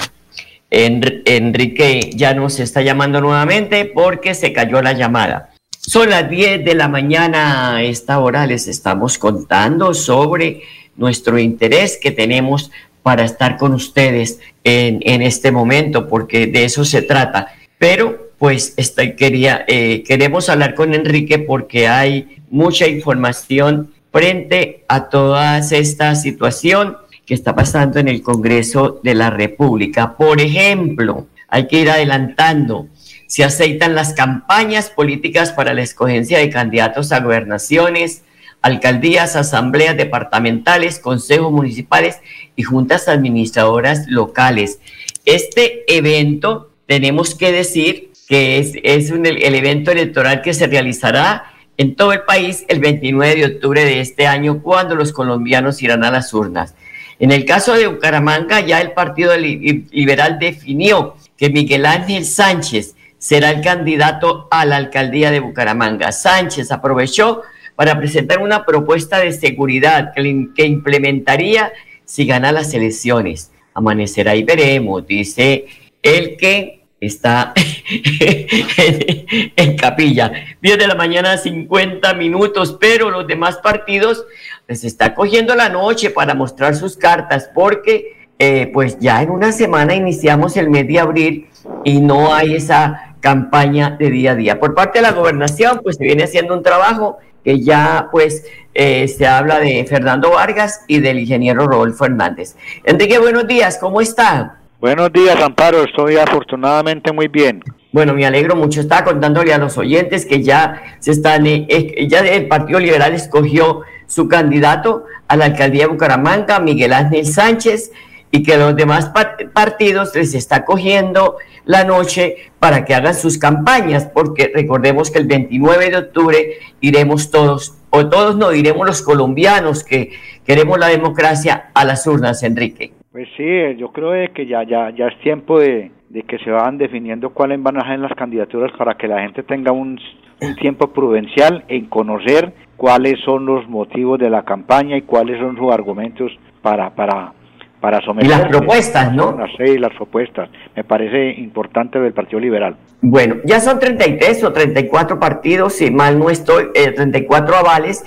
Enrique 0.71 2.09
ya 2.15 2.33
nos 2.33 2.59
está 2.59 2.81
llamando 2.81 3.21
nuevamente 3.21 3.85
porque 3.85 4.33
se 4.33 4.51
cayó 4.53 4.81
la 4.81 4.93
llamada. 4.93 5.51
Son 5.69 6.09
las 6.09 6.27
10 6.27 6.65
de 6.65 6.73
la 6.73 6.87
mañana. 6.87 7.75
A 7.75 7.83
esta 7.83 8.17
hora 8.17 8.47
les 8.47 8.67
estamos 8.67 9.19
contando 9.19 9.93
sobre 9.93 10.63
nuestro 10.95 11.37
interés 11.37 11.99
que 12.01 12.09
tenemos 12.09 12.71
para 13.03 13.23
estar 13.23 13.57
con 13.57 13.75
ustedes 13.75 14.39
en, 14.63 15.21
este 15.21 15.51
momento, 15.51 16.07
porque 16.07 16.47
de 16.47 16.63
eso 16.63 16.83
se 16.85 17.03
trata. 17.03 17.53
Pero 17.77 18.31
pues 18.39 18.73
estoy, 18.77 19.15
quería, 19.15 19.63
eh, 19.67 20.03
queremos 20.07 20.49
hablar 20.49 20.73
con 20.73 20.95
Enrique 20.95 21.37
porque 21.37 21.87
hay 21.87 22.39
mucha 22.49 22.87
información 22.87 23.91
frente 24.11 24.83
a 24.87 25.09
toda 25.09 25.59
esta 25.59 26.15
situación 26.15 26.97
que 27.25 27.33
está 27.33 27.55
pasando 27.55 27.99
en 27.99 28.07
el 28.07 28.21
Congreso 28.23 28.99
de 29.03 29.13
la 29.13 29.29
República. 29.29 30.15
Por 30.17 30.41
ejemplo, 30.41 31.27
hay 31.47 31.67
que 31.67 31.81
ir 31.81 31.89
adelantando. 31.89 32.87
Se 33.27 33.43
aceitan 33.43 33.93
las 33.93 34.13
campañas 34.13 34.89
políticas 34.89 35.51
para 35.51 35.73
la 35.73 35.83
escogencia 35.83 36.39
de 36.39 36.49
candidatos 36.49 37.11
a 37.11 37.19
gobernaciones, 37.19 38.23
alcaldías, 38.61 39.35
asambleas 39.35 39.95
departamentales, 39.95 40.99
consejos 40.99 41.51
municipales 41.51 42.17
y 42.55 42.63
juntas 42.63 43.07
administradoras 43.07 44.07
locales. 44.07 44.79
Este 45.25 45.83
evento, 45.87 46.71
tenemos 46.87 47.35
que 47.35 47.51
decir 47.51 48.11
que 48.27 48.57
es, 48.83 49.11
un, 49.11 49.25
el 49.25 49.55
evento 49.55 49.91
electoral 49.91 50.41
que 50.41 50.53
se 50.53 50.67
realizará 50.67 51.43
en 51.79 51.95
todo 51.95 52.11
el 52.11 52.23
país 52.23 52.65
el 52.67 52.81
29 52.81 53.35
de 53.35 53.45
octubre 53.45 53.85
de 53.85 54.01
este 54.01 54.27
año, 54.27 54.61
cuando 54.61 54.95
los 54.95 55.13
colombianos 55.13 55.81
irán 55.81 56.03
a 56.03 56.11
las 56.11 56.33
urnas. 56.33 56.75
En 57.19 57.31
el 57.31 57.45
caso 57.45 57.73
de 57.73 57.87
Bucaramanga, 57.87 58.59
ya 58.59 58.81
el 58.81 58.91
Partido 58.91 59.37
Liberal 59.37 60.39
definió 60.39 61.15
que 61.37 61.49
Miguel 61.49 61.85
Ángel 61.85 62.25
Sánchez 62.25 62.95
será 63.17 63.51
el 63.51 63.61
candidato 63.61 64.49
a 64.51 64.65
la 64.65 64.75
alcaldía 64.75 65.31
de 65.31 65.39
Bucaramanga. 65.39 66.11
Sánchez 66.11 66.69
aprovechó 66.73 67.43
para 67.77 67.97
presentar 67.97 68.39
una 68.39 68.65
propuesta 68.65 69.19
de 69.19 69.31
seguridad 69.31 70.11
que, 70.13 70.65
implementaría 70.65 71.71
si 72.03 72.25
gana 72.25 72.51
las 72.51 72.73
elecciones. 72.73 73.51
Amanecerá 73.73 74.35
y 74.35 74.43
veremos, 74.43 75.07
dice 75.07 75.67
el 76.03 76.35
que 76.35 76.78
está 77.01 77.53
en, 79.55 79.77
capilla. 79.77 80.31
10 80.61 80.77
de 80.77 80.87
la 80.87 80.95
mañana, 80.95 81.37
50 81.37 82.13
minutos, 82.13 82.77
pero 82.79 83.09
los 83.09 83.27
demás 83.27 83.57
partidos 83.57 84.25
les 84.67 84.83
está 84.83 85.15
cogiendo 85.15 85.55
la 85.55 85.69
noche 85.69 86.09
para 86.09 86.33
mostrar 86.33 86.75
sus 86.75 86.97
cartas 86.97 87.49
porque 87.53 88.27
eh, 88.37 88.69
pues 88.73 88.99
ya 88.99 89.21
en 89.21 89.31
una 89.31 89.51
semana 89.51 89.95
iniciamos 89.95 90.55
el 90.57 90.69
mes 90.69 90.87
de 90.87 90.99
abril 90.99 91.47
y 91.83 91.99
no 91.99 92.33
hay 92.33 92.55
esa 92.55 93.15
campaña 93.19 93.97
de 93.99 94.09
día 94.09 94.31
a 94.31 94.35
día. 94.35 94.59
Por 94.59 94.75
parte 94.75 94.99
de 94.99 95.03
la 95.03 95.11
gobernación, 95.11 95.81
pues 95.83 95.97
se 95.97 96.03
viene 96.03 96.23
haciendo 96.23 96.53
un 96.53 96.63
trabajo 96.63 97.17
que 97.43 97.61
ya 97.61 98.09
pues 98.11 98.45
eh, 98.73 99.07
se 99.07 99.27
habla 99.27 99.59
de 99.59 99.85
Fernando 99.85 100.31
Vargas 100.31 100.83
y 100.87 100.99
del 100.99 101.19
ingeniero 101.19 101.67
Rodolfo 101.67 102.05
Hernández. 102.05 102.55
Enrique, 102.83 103.19
buenos 103.19 103.47
días, 103.47 103.77
¿cómo 103.77 104.01
está? 104.01 104.58
Buenos 104.81 105.11
días, 105.11 105.35
Amparo, 105.41 105.83
estoy 105.83 106.15
afortunadamente 106.15 107.11
muy 107.11 107.27
bien. 107.27 107.61
Bueno, 107.91 108.13
me 108.13 108.25
alegro 108.25 108.55
mucho. 108.55 108.79
Estaba 108.79 109.03
contándole 109.03 109.53
a 109.53 109.57
los 109.57 109.77
oyentes 109.77 110.25
que 110.25 110.41
ya 110.41 110.95
se 110.99 111.11
están, 111.11 111.45
eh, 111.47 112.07
ya 112.07 112.19
el 112.19 112.47
Partido 112.47 112.79
Liberal 112.79 113.13
escogió 113.13 113.81
su 114.07 114.29
candidato 114.29 115.03
a 115.27 115.35
la 115.35 115.45
alcaldía 115.45 115.83
de 115.83 115.91
Bucaramanga, 115.91 116.61
Miguel 116.61 116.93
Ángel 116.93 117.25
Sánchez, 117.25 117.91
y 118.31 118.41
que 118.41 118.55
los 118.55 118.73
demás 118.73 119.11
partidos 119.53 120.15
les 120.15 120.33
está 120.33 120.63
cogiendo 120.63 121.35
la 121.65 121.83
noche 121.83 122.37
para 122.59 122.85
que 122.85 122.95
hagan 122.95 123.15
sus 123.15 123.37
campañas, 123.37 124.05
porque 124.13 124.49
recordemos 124.55 125.11
que 125.11 125.19
el 125.19 125.27
29 125.27 125.89
de 125.89 125.97
octubre 125.97 126.53
iremos 126.79 127.31
todos, 127.31 127.73
o 127.89 128.07
todos 128.07 128.37
no, 128.37 128.53
iremos 128.53 128.87
los 128.87 129.01
colombianos 129.01 129.83
que 129.83 130.13
queremos 130.45 130.79
la 130.79 130.87
democracia 130.87 131.69
a 131.73 131.83
las 131.83 132.07
urnas, 132.07 132.43
Enrique. 132.43 132.93
Pues 133.19 133.27
sí, 133.35 133.75
yo 133.77 133.89
creo 133.89 134.33
que 134.33 134.45
ya, 134.45 134.63
ya, 134.63 134.91
ya 134.91 135.07
es 135.07 135.19
tiempo 135.19 135.59
de, 135.59 135.91
que 136.25 136.37
se 136.37 136.51
van 136.51 136.77
definiendo 136.77 137.31
cuáles 137.31 137.61
van 137.61 137.75
a 137.75 137.85
ser 137.85 137.99
las 137.99 138.13
candidaturas 138.13 138.71
para 138.77 138.93
que 138.93 139.09
la 139.09 139.19
gente 139.19 139.43
tenga 139.43 139.73
un, 139.73 139.99
un 140.39 140.55
tiempo 140.55 140.93
prudencial 140.93 141.65
en 141.67 141.87
conocer 141.87 142.53
cuáles 142.77 143.19
son 143.25 143.45
los 143.45 143.67
motivos 143.67 144.19
de 144.19 144.29
la 144.29 144.43
campaña 144.43 144.95
y 144.95 145.01
cuáles 145.01 145.37
son 145.37 145.57
sus 145.57 145.69
argumentos 145.69 146.31
para, 146.61 146.91
para, 146.91 147.33
para 147.81 147.99
someter. 148.05 148.25
Y 148.25 148.29
las 148.29 148.47
propuestas, 148.47 149.13
¿no? 149.13 149.35
Sí, 149.57 149.77
las 149.77 149.93
propuestas. 149.95 150.49
Me 150.73 150.85
parece 150.85 151.41
importante 151.41 151.99
del 151.99 152.13
Partido 152.13 152.39
Liberal. 152.39 152.77
Bueno, 153.01 153.35
ya 153.43 153.59
son 153.59 153.79
33 153.79 154.45
o 154.45 154.53
34 154.53 155.19
partidos, 155.19 155.73
si 155.73 155.91
mal 155.91 156.17
no 156.17 156.29
estoy, 156.29 156.71
34 156.73 157.53
eh, 157.53 157.57
avales. 157.59 158.05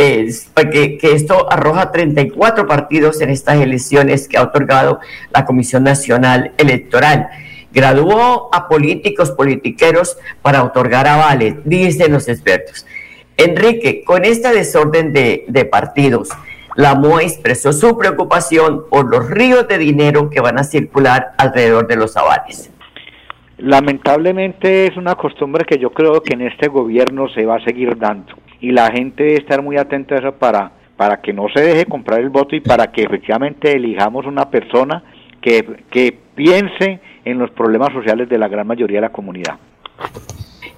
Eh, 0.00 0.30
que, 0.70 0.98
esto 1.02 1.50
arroja 1.50 1.90
34 1.90 2.68
partidos 2.68 3.20
en 3.20 3.30
estas 3.30 3.56
elecciones 3.56 4.28
que 4.28 4.38
ha 4.38 4.44
otorgado 4.44 5.00
la 5.34 5.44
Comisión 5.44 5.82
Nacional 5.82 6.52
Electoral. 6.56 7.28
Graduó 7.72 8.48
a 8.54 8.68
políticos, 8.68 9.32
politiqueros 9.32 10.16
para 10.40 10.62
otorgar 10.62 11.08
avales, 11.08 11.56
dicen 11.64 12.12
los 12.12 12.28
expertos. 12.28 12.86
Enrique, 13.36 14.04
con 14.04 14.24
este 14.24 14.52
desorden 14.52 15.12
de, 15.12 15.44
de 15.48 15.64
partidos, 15.64 16.28
la 16.76 16.94
MOE 16.94 17.24
expresó 17.24 17.72
su 17.72 17.98
preocupación 17.98 18.84
por 18.88 19.10
los 19.10 19.28
ríos 19.28 19.66
de 19.66 19.78
dinero 19.78 20.30
que 20.30 20.40
van 20.40 20.60
a 20.60 20.64
circular 20.64 21.32
alrededor 21.38 21.88
de 21.88 21.96
los 21.96 22.16
avales. 22.16 22.70
Lamentablemente 23.56 24.86
es 24.86 24.96
una 24.96 25.16
costumbre 25.16 25.64
que 25.64 25.76
yo 25.76 25.90
creo 25.90 26.22
que 26.22 26.34
en 26.34 26.42
este 26.42 26.68
gobierno 26.68 27.28
se 27.30 27.44
va 27.44 27.56
a 27.56 27.64
seguir 27.64 27.98
dando 27.98 28.32
y 28.60 28.72
la 28.72 28.90
gente 28.90 29.24
debe 29.24 29.36
estar 29.36 29.62
muy 29.62 29.76
atenta 29.76 30.14
a 30.14 30.18
eso 30.18 30.32
para, 30.32 30.72
para 30.96 31.20
que 31.20 31.32
no 31.32 31.46
se 31.54 31.60
deje 31.60 31.86
comprar 31.86 32.20
el 32.20 32.28
voto 32.28 32.56
y 32.56 32.60
para 32.60 32.90
que 32.90 33.02
efectivamente 33.02 33.72
elijamos 33.72 34.26
una 34.26 34.50
persona 34.50 35.02
que, 35.40 35.84
que 35.90 36.16
piense 36.34 37.00
en 37.24 37.38
los 37.38 37.50
problemas 37.50 37.92
sociales 37.92 38.28
de 38.28 38.38
la 38.38 38.48
gran 38.48 38.66
mayoría 38.66 38.98
de 38.98 39.02
la 39.02 39.12
comunidad. 39.12 39.58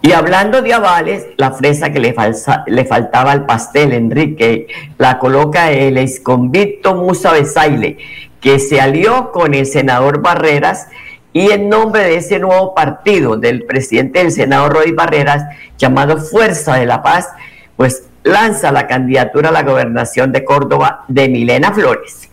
Y 0.02 0.12
hablando 0.12 0.62
de 0.62 0.72
avales, 0.72 1.28
la 1.36 1.52
fresa 1.52 1.92
que 1.92 2.00
le, 2.00 2.14
le 2.66 2.84
faltaba 2.86 3.32
al 3.32 3.44
pastel, 3.44 3.92
Enrique, 3.92 4.66
la 4.96 5.18
coloca 5.18 5.70
el 5.72 5.98
exconvicto 5.98 6.94
Musa 6.94 7.32
Besaile, 7.32 7.98
que 8.40 8.58
se 8.58 8.80
alió 8.80 9.30
con 9.30 9.52
el 9.52 9.66
senador 9.66 10.22
Barreras 10.22 10.88
y 11.32 11.50
en 11.50 11.68
nombre 11.68 12.02
de 12.04 12.16
ese 12.16 12.38
nuevo 12.38 12.74
partido 12.74 13.36
del 13.36 13.64
presidente 13.64 14.20
del 14.20 14.32
Senado, 14.32 14.70
Roy 14.70 14.92
Barreras, 14.92 15.44
llamado 15.76 16.16
Fuerza 16.16 16.76
de 16.76 16.86
la 16.86 17.02
Paz, 17.02 17.28
pues 17.80 18.12
lanza 18.24 18.70
la 18.72 18.86
candidatura 18.86 19.48
a 19.48 19.52
la 19.52 19.62
gobernación 19.62 20.32
de 20.32 20.44
Córdoba 20.44 21.06
de 21.08 21.30
Milena 21.30 21.72
Flores. 21.72 22.30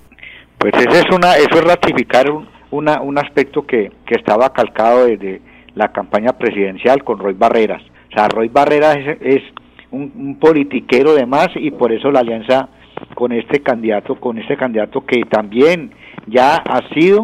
Pues 0.57 0.73
eso 0.73 0.89
es, 0.89 1.05
una, 1.15 1.37
eso 1.37 1.59
es 1.59 1.63
ratificar 1.63 2.29
un, 2.29 2.49
un 2.69 3.17
aspecto 3.17 3.65
que, 3.65 3.93
que 4.05 4.15
estaba 4.15 4.51
calcado 4.51 5.05
desde 5.05 5.39
la 5.73 5.93
campaña 5.93 6.33
presidencial 6.33 7.01
con 7.05 7.19
Roy 7.19 7.33
Barreras. 7.33 7.81
O 7.81 8.13
sea, 8.13 8.27
Roy 8.27 8.49
Barreras 8.49 8.97
es, 9.21 9.41
un, 9.89 10.37
politiquero 10.37 11.13
de 11.13 11.25
más 11.25 11.47
y 11.55 11.71
por 11.71 11.93
eso 11.93 12.11
la 12.11 12.19
alianza 12.19 12.67
con 13.15 13.31
este 13.31 13.61
candidato, 13.61 14.15
con 14.15 14.39
este 14.39 14.57
candidato 14.57 15.05
que 15.05 15.21
también 15.29 15.91
ya 16.25 16.55
ha 16.57 16.89
sido 16.93 17.23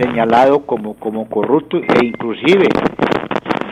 señalado 0.00 0.64
como, 0.64 0.94
como 0.94 1.28
corrupto 1.28 1.78
e 1.78 2.04
inclusive 2.04 2.68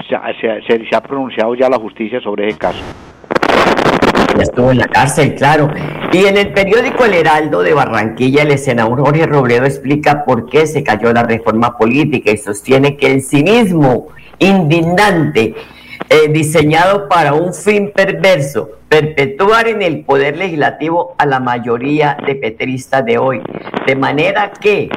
se, 0.08 0.88
se 0.88 0.96
ha 0.96 1.00
pronunciado 1.02 1.54
ya 1.54 1.68
la 1.68 1.78
justicia 1.78 2.20
sobre 2.20 2.48
ese 2.48 2.58
caso 2.58 2.82
estuvo 4.42 4.70
en 4.70 4.78
la 4.78 4.86
cárcel, 4.86 5.34
claro. 5.34 5.70
Y 6.12 6.26
en 6.26 6.36
el 6.36 6.52
periódico 6.52 7.04
El 7.04 7.14
Heraldo 7.14 7.62
de 7.62 7.74
Barranquilla, 7.74 8.42
el 8.42 8.58
senador 8.58 9.00
Jorge 9.00 9.26
Robledo 9.26 9.64
explica 9.64 10.24
por 10.24 10.48
qué 10.48 10.66
se 10.66 10.82
cayó 10.82 11.12
la 11.12 11.22
reforma 11.22 11.76
política 11.76 12.30
y 12.30 12.36
sostiene 12.36 12.96
que 12.96 13.06
el 13.06 13.22
cinismo 13.22 14.08
indignante, 14.38 15.54
eh, 16.08 16.28
diseñado 16.30 17.08
para 17.08 17.34
un 17.34 17.54
fin 17.54 17.92
perverso, 17.94 18.70
perpetuar 18.88 19.68
en 19.68 19.82
el 19.82 20.04
poder 20.04 20.36
legislativo 20.36 21.14
a 21.18 21.26
la 21.26 21.38
mayoría 21.38 22.16
de 22.26 22.34
petristas 22.34 23.04
de 23.04 23.18
hoy. 23.18 23.40
De 23.86 23.94
manera 23.94 24.50
que 24.60 24.88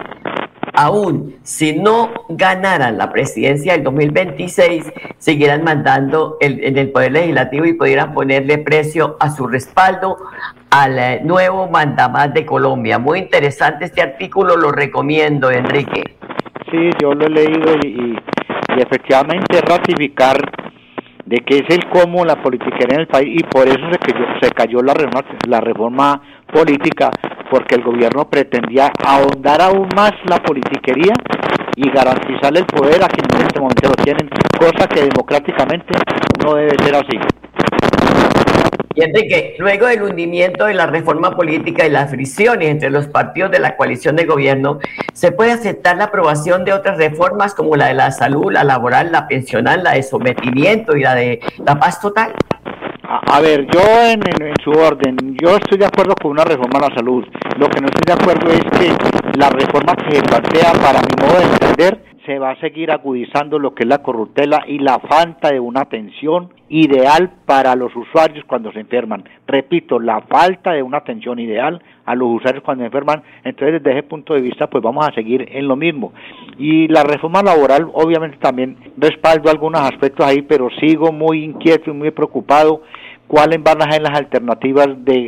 aún 0.74 1.36
si 1.44 1.74
no 1.74 2.12
ganaran 2.30 2.98
la 2.98 3.12
presidencia 3.12 3.74
del 3.74 3.84
2026, 3.84 4.92
seguirán 5.18 5.64
mandando 5.64 6.38
en 6.42 6.78
el 6.78 6.92
Poder 6.92 7.12
Legislativo 7.14 7.66
y 7.66 7.74
pudieran 7.74 8.14
ponerle 8.14 8.58
precio 8.58 9.18
a 9.20 9.30
su 9.30 9.48
respaldo 9.48 10.18
al 10.74 10.98
eh, 10.98 11.22
nuevo 11.24 11.70
mandamás 11.70 12.34
de 12.34 12.46
Colombia. 12.46 12.98
Muy 12.98 13.20
interesante 13.20 13.86
este 13.86 14.02
artículo, 14.02 14.58
lo 14.58 14.72
recomiendo, 14.72 15.52
Enrique. 15.52 16.16
Sí, 16.72 16.90
yo 17.00 17.14
lo 17.14 17.28
he 17.28 17.30
leído 17.30 17.76
y, 17.86 18.18
efectivamente 18.76 19.62
ratificar 19.62 20.38
de 21.26 21.38
que 21.42 21.60
es 21.60 21.70
el 21.70 21.88
cómo 21.90 22.26
la 22.26 22.42
politiquería 22.42 22.96
en 22.96 23.02
el 23.02 23.08
país 23.08 23.40
y 23.40 23.44
por 23.44 23.68
eso 23.68 23.78
se 23.92 24.00
cayó, 24.00 24.26
se 24.42 24.50
cayó 24.50 24.82
la, 24.82 24.96
reforma, 24.96 25.24
la 25.48 25.62
reforma 25.62 26.22
política 26.52 27.12
porque 27.54 27.76
el 27.76 27.84
gobierno 27.84 28.28
pretendía 28.28 28.92
ahondar 29.06 29.62
aún 29.62 29.88
más 29.96 30.12
la 30.26 30.42
politiquería 30.42 31.14
y 31.76 31.88
garantizarle 31.92 32.62
el 32.62 32.66
poder 32.66 33.04
a 33.04 33.08
quienes 33.08 33.32
en 33.40 33.46
este 33.46 33.60
momento 33.60 33.90
lo 33.90 34.04
tienen, 34.04 34.28
cosa 34.60 34.88
que 34.88 35.02
democráticamente 35.02 35.94
no 36.44 36.56
debe 36.56 36.76
ser 36.84 36.96
así. 36.96 37.20
Y 38.96 39.04
Enrique, 39.04 39.56
luego 39.60 39.86
del 39.86 40.02
hundimiento 40.02 40.66
de 40.66 40.74
la 40.74 40.88
reforma 40.88 41.36
política 41.36 41.86
y 41.86 41.92
las 41.92 42.10
fricciones 42.10 42.70
entre 42.70 42.90
los 42.90 43.06
partidos 43.06 43.52
de 43.52 43.60
la 43.60 43.78
coalición 43.78 44.16
de 44.16 44.26
gobierno, 44.26 44.80
¿se 45.14 45.32
puede 45.32 45.52
aceptar 45.52 45.98
la 45.98 46.06
aprobación 46.06 46.66
de 46.66 46.74
otras 46.74 46.98
reformas 46.98 47.54
como 47.54 47.76
la 47.76 47.88
de 47.88 47.94
la 47.94 48.10
salud, 48.10 48.52
la 48.52 48.64
laboral, 48.64 49.12
la 49.12 49.28
pensional, 49.28 49.84
la 49.84 49.92
de 49.92 50.02
sometimiento 50.02 50.98
y 50.98 51.04
la 51.04 51.14
de 51.14 51.40
la 51.64 51.78
paz 51.78 52.02
total? 52.02 52.34
A, 53.06 53.42
ver, 53.42 53.68
yo 53.68 53.82
en, 53.82 54.22
su 54.64 54.72
orden, 54.72 55.18
yo 55.42 55.58
estoy 55.58 55.78
de 55.78 55.86
acuerdo 55.86 56.16
con 56.16 56.32
una 56.32 56.46
reforma 56.46 56.80
a 56.80 56.90
la 56.90 56.96
salud. 56.96 57.26
Lo 57.58 57.68
que 57.68 57.82
no 57.82 57.88
estoy 57.88 58.06
de 58.06 58.14
acuerdo 58.14 58.50
es 58.50 58.64
que 58.80 59.38
la 59.38 59.50
reforma 59.50 59.94
que 59.96 60.16
se 60.16 60.24
plantea, 60.24 60.72
para 60.72 61.02
mi 61.02 61.22
modo 61.22 61.38
de 61.38 61.46
entender, 61.46 62.13
se 62.26 62.40
va 62.40 62.52
a 62.52 62.60
seguir 62.60 62.92
agudizando 62.92 63.60
lo 63.60 63.74
que 63.74 63.84
es 63.84 63.90
la 63.90 64.02
corruptela 64.02 64.64
y 64.68 64.80
la 64.80 65.00
falta 65.00 65.52
de 65.52 65.60
una 65.60 65.82
atención 65.82 66.50
ideal 66.70 67.32
para 67.46 67.76
los 67.76 67.96
usuarios 67.96 68.46
cuando 68.46 68.72
se 68.72 68.80
enferman. 68.80 69.24
Repito, 69.46 70.00
la 70.00 70.22
falta 70.22 70.72
de 70.72 70.82
una 70.82 70.98
atención 71.00 71.40
ideal 71.40 71.82
a 72.06 72.16
los 72.16 72.30
usuarios 72.30 72.64
cuando 72.64 72.84
se 72.84 72.88
enferman. 72.88 73.24
Entonces, 73.44 73.84
desde 73.84 74.00
ese 74.00 74.08
punto 74.08 74.34
de 74.34 74.42
vista, 74.42 74.68
pues 74.68 74.84
vamos 74.84 75.08
a 75.08 75.14
seguir 75.14 75.48
en 75.52 75.68
lo 75.68 75.76
mismo. 75.76 76.14
Y 76.58 76.88
la 76.88 77.04
reforma 77.04 77.44
laboral, 77.44 77.90
obviamente 77.94 78.38
también 78.38 78.78
respaldo 78.98 79.50
algunos 79.50 79.82
aspectos 79.82 80.26
ahí, 80.26 80.42
pero 80.42 80.70
sigo 80.80 81.12
muy 81.12 81.44
inquieto 81.44 81.92
y 81.92 81.94
muy 81.94 82.12
preocupado 82.12 82.84
cuáles 83.28 83.62
van 83.62 83.82
a 83.82 83.92
ser 83.92 84.02
las 84.02 84.18
alternativas 84.18 84.88
de 85.04 85.28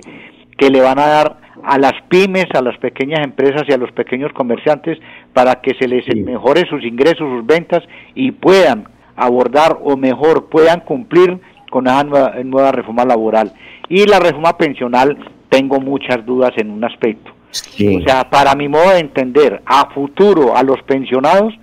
que 0.58 0.69
le 0.69 0.81
van 0.81 0.99
a 0.99 1.08
dar 1.08 1.44
a 1.65 1.80
las 1.80 1.93
pymes, 2.10 2.45
a 2.54 2.62
las 2.62 2.78
pequeñas 2.78 3.21
empresas 3.23 3.63
y 3.67 3.73
a 3.73 3.78
los 3.78 3.91
pequeños 3.91 4.32
comerciantes 4.34 4.99
para 5.34 5.62
que 5.62 5.73
se 5.80 5.88
les 5.88 6.06
mejore 6.15 6.67
sus 6.69 6.84
ingresos, 6.84 7.28
sus 7.28 7.45
ventas 7.45 7.84
y 8.13 8.32
puedan 8.32 8.88
abordar 9.15 9.80
o 9.84 9.97
mejor 9.97 10.49
puedan 10.49 10.82
cumplir 10.82 11.39
con 11.71 11.88
esa 11.88 12.04
nueva, 12.04 12.71
reforma 12.71 13.04
laboral. 13.04 13.54
Y 13.89 14.06
la 14.06 14.19
reforma 14.19 14.58
pensional, 14.58 15.17
tengo 15.49 15.80
muchas 15.80 16.25
dudas 16.25 16.51
en 16.58 16.69
un 16.69 16.84
aspecto. 16.84 17.32
O 17.51 18.01
sea, 18.06 18.30
para 18.30 18.54
mi 18.56 18.67
modo 18.67 18.91
de 18.91 18.99
entender, 18.99 19.62
a 19.65 19.89
futuro 19.93 20.56
a 20.56 20.63
los 20.63 20.82
pensionados 20.84 21.54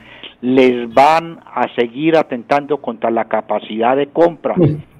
les 0.40 0.92
van 0.92 1.38
a 1.46 1.72
seguir 1.76 2.16
atentando 2.16 2.78
contra 2.78 3.10
la 3.10 3.26
capacidad 3.26 3.96
de 3.96 4.08
compra 4.08 4.54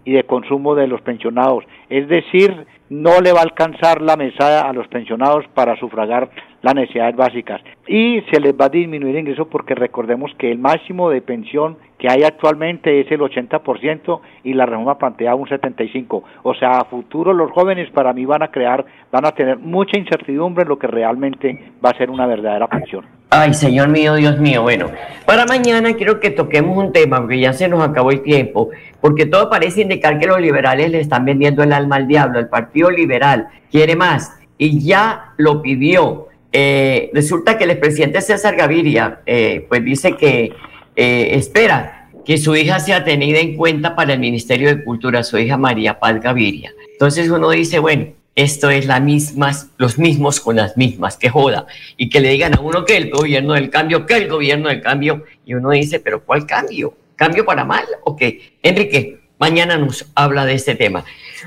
y 0.05 0.13
de 0.13 0.25
consumo 0.25 0.75
de 0.75 0.87
los 0.87 1.01
pensionados. 1.03 1.65
Es 1.89 2.09
decir, 2.09 2.67
no 2.91 3.21
le 3.21 3.33
va 3.33 3.41
a 3.41 3.45
alcanzar 3.45 4.03
la 4.03 4.17
mesada 4.17 4.69
a 4.69 4.73
los 4.73 4.87
pensionados 4.89 5.47
para 5.55 5.77
sufragar 5.77 6.29
las 6.61 6.75
necesidades 6.75 7.17
básicas 7.17 7.61
y 7.87 8.23
se 8.31 8.39
les 8.39 8.53
va 8.53 8.67
a 8.67 8.69
disminuir 8.69 9.17
el 9.17 9.21
ingreso 9.21 9.49
porque 9.49 9.75
recordemos 9.75 10.31
que 10.37 10.53
el 10.53 10.59
máximo 10.59 11.09
de 11.11 11.23
pensión 11.23 11.79
que 11.99 12.09
hay 12.11 12.23
actualmente 12.23 13.01
es 13.01 13.11
el 13.11 13.21
80% 13.21 14.21
y 14.45 14.53
la 14.53 14.67
reforma 14.67 14.99
plantea 14.99 15.35
un 15.35 15.47
75%. 15.47 16.23
O 16.43 16.55
sea, 16.55 16.79
a 16.79 16.85
futuro 16.85 17.33
los 17.33 17.51
jóvenes 17.53 17.91
para 17.91 18.13
mí 18.13 18.27
van 18.27 18.43
a 18.43 18.49
crear, 18.49 18.85
van 19.11 19.25
a 19.25 19.33
tener 19.33 19.59
mucha 19.59 19.99
incertidumbre 19.99 20.63
en 20.63 20.69
lo 20.69 20.79
que 20.79 20.87
realmente 20.87 21.73
va 21.85 21.91
a 21.91 21.97
ser 21.97 22.11
una 22.11 22.27
verdadera 22.27 22.67
pensión. 22.67 23.22
Ay, 23.35 23.55
Señor 23.55 23.89
mío, 23.89 24.15
Dios 24.17 24.39
mío. 24.39 24.61
Bueno, 24.61 24.91
para 25.25 25.47
mañana 25.47 25.95
quiero 25.95 26.21
que 26.21 26.29
toquemos 26.29 26.77
un 26.77 26.93
tema, 26.93 27.19
porque 27.19 27.41
ya 27.41 27.55
se 27.55 27.67
nos 27.67 27.83
acabó 27.83 28.11
el 28.11 28.21
tiempo, 28.21 28.69
porque 29.01 29.25
todo 29.25 29.49
parece 29.49 29.81
indicar 29.81 30.19
que 30.19 30.27
los 30.27 30.39
liberales 30.39 30.91
le 30.91 31.01
están 31.01 31.25
vendiendo 31.25 31.63
el 31.63 31.73
alma 31.73 31.97
al 31.97 32.07
diablo. 32.07 32.39
El 32.39 32.49
Partido 32.49 32.91
Liberal 32.91 33.49
quiere 33.71 33.97
más 33.97 34.33
y 34.59 34.85
ya 34.85 35.33
lo 35.39 35.63
pidió. 35.63 36.29
Eh, 36.53 37.09
resulta 37.15 37.57
que 37.57 37.65
el 37.65 37.71
expresidente 37.71 38.21
César 38.21 38.55
Gaviria, 38.55 39.21
eh, 39.25 39.65
pues 39.67 39.83
dice 39.83 40.15
que 40.15 40.53
eh, 40.95 41.29
espera 41.33 42.11
que 42.27 42.37
su 42.37 42.55
hija 42.55 42.81
sea 42.81 43.03
tenida 43.03 43.39
en 43.39 43.57
cuenta 43.57 43.97
para 43.97 44.13
el 44.13 44.19
Ministerio 44.19 44.69
de 44.69 44.85
Cultura, 44.85 45.23
su 45.23 45.39
hija 45.39 45.57
María 45.57 45.99
Paz 45.99 46.21
Gaviria. 46.21 46.71
Entonces 46.93 47.31
uno 47.31 47.49
dice, 47.49 47.79
bueno, 47.79 48.09
esto 48.35 48.71
es 48.71 48.87
la 48.87 48.99
mismas, 49.01 49.69
los 49.77 49.99
mismos 49.99 50.41
con 50.41 50.57
las 50.57 50.77
mismas, 50.77 51.17
que 51.17 51.29
joda. 51.29 51.67
Y 51.97 52.09
que 52.09 52.21
le 52.21 52.31
digan 52.31 52.55
a 52.55 52.61
uno 52.61 52.85
que 52.85 52.97
el 52.97 53.11
gobierno 53.11 53.55
del 53.55 53.71
cambio, 53.71 54.07
que 54.07 54.17
el 54.17 54.29
gobierno 54.29 54.69
del 54.69 54.81
cambio. 54.81 55.25
Y 55.45 55.55
uno 55.55 55.71
dice, 55.71 56.01
pero 56.01 56.25
¿cuál 56.25 56.47
cambio? 56.47 56.97
¿Cambio 57.17 57.45
para 57.45 57.65
mal 57.65 57.85
o 58.05 58.17
qué? 58.17 58.59
Enrique, 58.63 59.21
mañana 59.39 59.77
nos 59.77 60.07
habla 60.15 60.47
de 60.47 60.55
este 60.55 60.75
tema. 60.75 61.05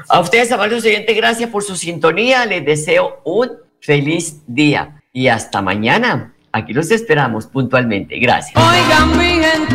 A 0.08 0.20
ustedes, 0.20 0.52
amables 0.52 0.86
oyentes, 0.86 1.16
gracias 1.16 1.50
por 1.50 1.64
su 1.64 1.76
sintonía. 1.76 2.46
Les 2.46 2.64
deseo 2.64 3.22
un 3.24 3.52
feliz 3.80 4.42
día 4.46 5.02
y 5.12 5.28
hasta 5.28 5.62
mañana. 5.62 6.34
Aquí 6.52 6.72
los 6.72 6.92
esperamos 6.92 7.48
puntualmente. 7.48 8.18
Gracias. 8.20 8.56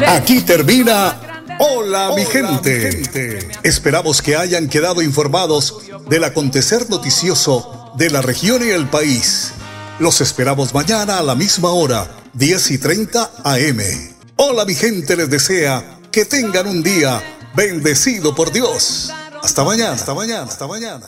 Aquí 0.06 0.40
termina 0.40 1.29
Hola, 1.62 2.14
mi, 2.16 2.24
gente. 2.24 3.46
Esperamos 3.62 4.22
que 4.22 4.34
hayan 4.34 4.66
quedado 4.66 5.02
informados 5.02 5.76
del 6.08 6.24
acontecer 6.24 6.88
noticioso 6.88 7.92
de 7.96 8.08
la 8.08 8.22
región 8.22 8.66
y 8.66 8.70
el 8.70 8.88
país. 8.88 9.52
Los 9.98 10.22
esperamos 10.22 10.72
mañana 10.72 11.18
a 11.18 11.22
la 11.22 11.34
misma 11.34 11.68
hora, 11.68 12.10
10 12.32 12.70
y 12.70 12.78
30 12.78 13.30
AM. 13.44 13.78
Hola, 14.36 14.64
mi 14.64 14.74
gente 14.74 15.14
les 15.16 15.28
desea 15.28 15.98
que 16.10 16.24
tengan 16.24 16.66
un 16.66 16.82
día 16.82 17.22
bendecido 17.54 18.34
por 18.34 18.50
Dios. 18.50 19.12
Hasta 19.42 19.62
mañana, 19.62 19.92
hasta 19.92 20.14
mañana, 20.14 20.44
hasta 20.44 20.66
mañana. 20.66 21.06